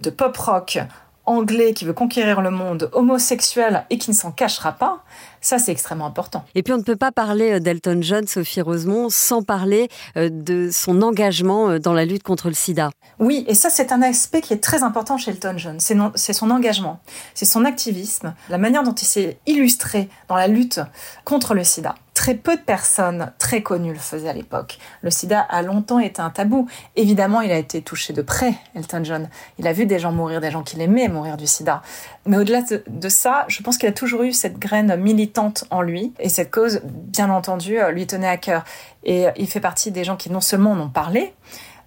de 0.00 0.08
pop 0.08 0.36
rock 0.36 0.78
anglais 1.26 1.74
qui 1.74 1.84
veut 1.84 1.92
conquérir 1.92 2.40
le 2.40 2.50
monde, 2.50 2.90
homosexuel 2.92 3.84
et 3.90 3.98
qui 3.98 4.10
ne 4.10 4.14
s'en 4.14 4.32
cachera 4.32 4.72
pas, 4.72 5.04
ça, 5.40 5.58
c'est 5.58 5.72
extrêmement 5.72 6.06
important. 6.06 6.44
Et 6.54 6.62
puis, 6.62 6.72
on 6.72 6.78
ne 6.78 6.82
peut 6.82 6.96
pas 6.96 7.12
parler 7.12 7.52
euh, 7.52 7.60
d'Elton 7.60 8.00
John, 8.02 8.26
Sophie 8.26 8.60
Rosemont, 8.60 9.08
sans 9.08 9.42
parler 9.42 9.88
euh, 10.16 10.28
de 10.30 10.68
son 10.70 11.00
engagement 11.02 11.70
euh, 11.70 11.78
dans 11.78 11.94
la 11.94 12.04
lutte 12.04 12.22
contre 12.22 12.48
le 12.48 12.54
sida. 12.54 12.90
Oui, 13.18 13.44
et 13.48 13.54
ça, 13.54 13.70
c'est 13.70 13.92
un 13.92 14.02
aspect 14.02 14.42
qui 14.42 14.52
est 14.52 14.62
très 14.62 14.82
important 14.82 15.16
chez 15.16 15.30
Elton 15.30 15.54
John. 15.56 15.78
C'est 15.80 16.32
son 16.32 16.50
engagement, 16.50 17.00
c'est 17.34 17.46
son 17.46 17.64
activisme, 17.64 18.34
la 18.48 18.58
manière 18.58 18.82
dont 18.82 18.94
il 18.94 19.06
s'est 19.06 19.38
illustré 19.46 20.08
dans 20.28 20.36
la 20.36 20.46
lutte 20.46 20.80
contre 21.24 21.54
le 21.54 21.64
sida. 21.64 21.94
Très 22.20 22.34
peu 22.34 22.54
de 22.54 22.60
personnes 22.60 23.32
très 23.38 23.62
connues 23.62 23.94
le 23.94 23.98
faisaient 23.98 24.28
à 24.28 24.34
l'époque. 24.34 24.76
Le 25.00 25.10
sida 25.10 25.40
a 25.40 25.62
longtemps 25.62 26.00
été 26.00 26.20
un 26.20 26.28
tabou. 26.28 26.68
Évidemment, 26.94 27.40
il 27.40 27.50
a 27.50 27.56
été 27.56 27.80
touché 27.80 28.12
de 28.12 28.20
près, 28.20 28.52
Elton 28.74 29.00
John. 29.04 29.30
Il 29.58 29.66
a 29.66 29.72
vu 29.72 29.86
des 29.86 29.98
gens 29.98 30.12
mourir, 30.12 30.42
des 30.42 30.50
gens 30.50 30.62
qu'il 30.62 30.82
aimait 30.82 31.08
mourir 31.08 31.38
du 31.38 31.46
sida. 31.46 31.80
Mais 32.26 32.36
au-delà 32.36 32.60
de, 32.60 33.08
ça, 33.08 33.46
je 33.48 33.62
pense 33.62 33.78
qu'il 33.78 33.88
a 33.88 33.92
toujours 33.92 34.22
eu 34.24 34.34
cette 34.34 34.58
graine 34.58 34.96
militante 34.96 35.64
en 35.70 35.80
lui. 35.80 36.12
Et 36.20 36.28
cette 36.28 36.50
cause, 36.50 36.82
bien 36.84 37.30
entendu, 37.30 37.80
euh, 37.80 37.90
lui 37.90 38.06
tenait 38.06 38.28
à 38.28 38.36
cœur. 38.36 38.64
Et 39.02 39.24
il 39.38 39.46
fait 39.46 39.60
partie 39.60 39.90
des 39.90 40.04
gens 40.04 40.16
qui 40.16 40.30
non 40.30 40.42
seulement 40.42 40.72
en 40.72 40.80
ont 40.80 40.90
parlé, 40.90 41.32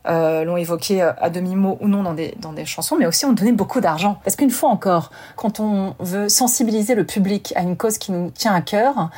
euh, 0.05 0.43
l'ont 0.43 0.57
évoqué 0.57 1.01
euh, 1.01 1.13
à 1.17 1.29
demi-mot 1.29 1.77
ou 1.79 1.87
non 1.87 2.03
dans 2.03 2.13
des, 2.13 2.35
dans 2.41 2.51
des 2.51 2.65
chansons, 2.65 2.97
mais 2.97 3.05
aussi 3.05 3.23
ont 3.25 3.31
donné 3.31 3.53
beaucoup 3.53 3.79
d'argent. 3.79 4.19
Parce 4.25 4.35
qu'une 4.35 4.49
fois 4.49 4.69
encore, 4.69 5.11
quand 5.37 5.61
on 5.61 5.95
veut 5.99 6.27
sensibiliser 6.27 6.93
le 6.93 7.05
public 7.05 7.53
à 7.55 7.61
une 7.61 7.77
cause 7.77 7.97
qui 7.97 8.11
nous 8.11 8.29
tient 8.29 8.53
à 8.53 8.59
cœur, 8.59 9.09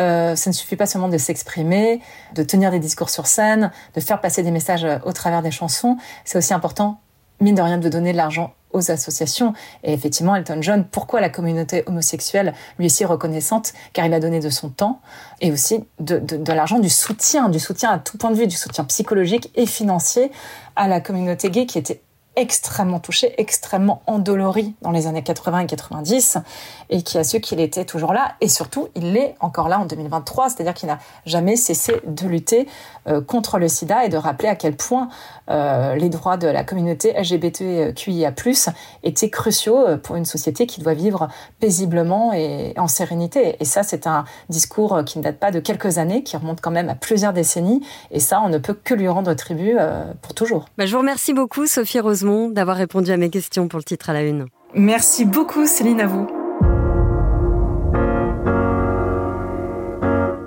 euh, 0.00 0.36
ça 0.36 0.50
ne 0.50 0.54
suffit 0.54 0.76
pas 0.76 0.86
seulement 0.86 1.08
de 1.08 1.18
s'exprimer, 1.18 2.00
de 2.34 2.42
tenir 2.42 2.70
des 2.70 2.78
discours 2.78 3.10
sur 3.10 3.26
scène, 3.26 3.70
de 3.94 4.00
faire 4.00 4.20
passer 4.20 4.42
des 4.42 4.50
messages 4.50 4.86
au 5.04 5.12
travers 5.12 5.42
des 5.42 5.50
chansons. 5.50 5.96
C'est 6.24 6.38
aussi 6.38 6.54
important, 6.54 7.00
mine 7.40 7.54
de 7.54 7.62
rien, 7.62 7.78
de 7.78 7.88
donner 7.88 8.12
de 8.12 8.16
l'argent 8.16 8.54
aux 8.72 8.90
associations. 8.90 9.52
Et 9.84 9.92
effectivement, 9.92 10.34
Elton 10.34 10.58
John, 10.62 10.84
pourquoi 10.90 11.20
la 11.20 11.28
communauté 11.28 11.82
homosexuelle 11.86 12.54
lui 12.78 12.86
est 12.86 12.88
si 12.88 13.04
reconnaissante? 13.04 13.74
Car 13.92 14.06
il 14.06 14.14
a 14.14 14.20
donné 14.20 14.40
de 14.40 14.48
son 14.48 14.70
temps 14.70 15.00
et 15.40 15.52
aussi 15.52 15.84
de, 16.00 16.18
de 16.18 16.52
l'argent, 16.52 16.78
du 16.78 16.88
soutien, 16.88 17.50
du 17.50 17.60
soutien 17.60 17.90
à 17.90 17.98
tout 17.98 18.16
point 18.16 18.30
de 18.30 18.36
vue, 18.36 18.46
du 18.46 18.56
soutien 18.56 18.84
psychologique 18.84 19.50
et 19.54 19.66
financier 19.66 20.32
à 20.74 20.88
la 20.88 21.00
communauté 21.00 21.50
gay 21.50 21.66
qui 21.66 21.78
était 21.78 22.00
extrêmement 22.34 22.98
touché, 22.98 23.34
extrêmement 23.36 24.02
endolori 24.06 24.74
dans 24.80 24.90
les 24.90 25.06
années 25.06 25.22
80 25.22 25.60
et 25.60 25.66
90, 25.66 26.38
et 26.88 27.02
qui 27.02 27.18
a 27.18 27.24
su 27.24 27.40
qu'il 27.40 27.60
était 27.60 27.84
toujours 27.84 28.14
là, 28.14 28.34
et 28.40 28.48
surtout, 28.48 28.88
il 28.94 29.12
l'est 29.12 29.34
encore 29.40 29.68
là 29.68 29.78
en 29.78 29.84
2023, 29.84 30.48
c'est-à-dire 30.48 30.72
qu'il 30.72 30.88
n'a 30.88 30.98
jamais 31.26 31.56
cessé 31.56 32.00
de 32.06 32.26
lutter 32.26 32.66
euh, 33.06 33.20
contre 33.20 33.58
le 33.58 33.68
sida 33.68 34.04
et 34.04 34.08
de 34.08 34.16
rappeler 34.16 34.48
à 34.48 34.56
quel 34.56 34.76
point 34.76 35.10
euh, 35.50 35.94
les 35.94 36.08
droits 36.08 36.38
de 36.38 36.46
la 36.46 36.64
communauté 36.64 37.12
LGBTQIA+, 37.12 38.32
étaient 39.02 39.30
cruciaux 39.30 39.86
euh, 39.86 39.96
pour 39.98 40.16
une 40.16 40.24
société 40.24 40.66
qui 40.66 40.80
doit 40.80 40.94
vivre 40.94 41.28
paisiblement 41.60 42.32
et 42.32 42.72
en 42.78 42.88
sérénité. 42.88 43.56
Et 43.60 43.64
ça, 43.66 43.82
c'est 43.82 44.06
un 44.06 44.24
discours 44.48 45.02
qui 45.04 45.18
ne 45.18 45.22
date 45.22 45.38
pas 45.38 45.50
de 45.50 45.60
quelques 45.60 45.98
années, 45.98 46.22
qui 46.22 46.36
remonte 46.36 46.62
quand 46.62 46.70
même 46.70 46.88
à 46.88 46.94
plusieurs 46.94 47.34
décennies, 47.34 47.82
et 48.10 48.20
ça, 48.20 48.40
on 48.40 48.48
ne 48.48 48.58
peut 48.58 48.74
que 48.74 48.94
lui 48.94 49.08
rendre 49.08 49.34
tribut 49.34 49.76
pour 50.22 50.34
toujours. 50.34 50.66
Bah, 50.78 50.86
je 50.86 50.92
vous 50.92 51.00
remercie 51.00 51.34
beaucoup, 51.34 51.66
Sophie 51.66 52.00
Rose 52.00 52.21
Rosemont 52.22 52.50
d'avoir 52.50 52.76
répondu 52.76 53.10
à 53.10 53.16
mes 53.16 53.30
questions 53.30 53.66
pour 53.66 53.78
le 53.78 53.84
titre 53.84 54.10
à 54.10 54.12
la 54.12 54.22
une. 54.22 54.46
Merci 54.74 55.24
beaucoup 55.24 55.66
Céline 55.66 56.00
à 56.00 56.06
vous. 56.06 56.28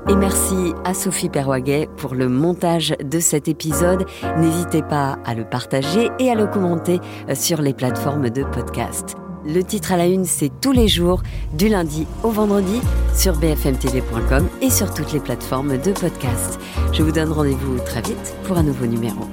Et 0.10 0.16
merci 0.16 0.74
à 0.86 0.94
Sophie 0.94 1.30
Perwaguet 1.30 1.90
pour 1.98 2.16
le 2.16 2.30
montage 2.30 2.96
de 3.04 3.20
cet 3.20 3.50
épisode. 3.50 4.06
N'hésitez 4.38 4.84
pas 4.84 5.18
à 5.26 5.36
le 5.36 5.44
partager 5.44 6.10
et 6.18 6.30
à 6.30 6.36
le 6.36 6.48
commenter 6.48 7.00
sur 7.34 7.62
les 7.62 7.74
plateformes 7.74 8.30
de 8.30 8.44
podcast. 8.44 9.16
Le 9.46 9.62
titre 9.62 9.92
à 9.92 9.98
la 9.98 10.08
une, 10.08 10.26
c'est 10.26 10.52
tous 10.62 10.72
les 10.72 10.88
jours, 10.88 11.24
du 11.54 11.68
lundi 11.68 12.08
au 12.24 12.30
vendredi, 12.30 12.80
sur 13.14 13.38
bfmtv.com 13.38 14.48
et 14.62 14.70
sur 14.70 14.94
toutes 14.94 15.12
les 15.12 15.20
plateformes 15.20 15.78
de 15.78 15.92
podcast. 15.92 16.58
Je 16.94 17.04
vous 17.04 17.12
donne 17.12 17.32
rendez-vous 17.32 17.80
très 17.80 18.02
vite 18.02 18.36
pour 18.46 18.58
un 18.58 18.64
nouveau 18.64 18.86
numéro. 18.86 19.28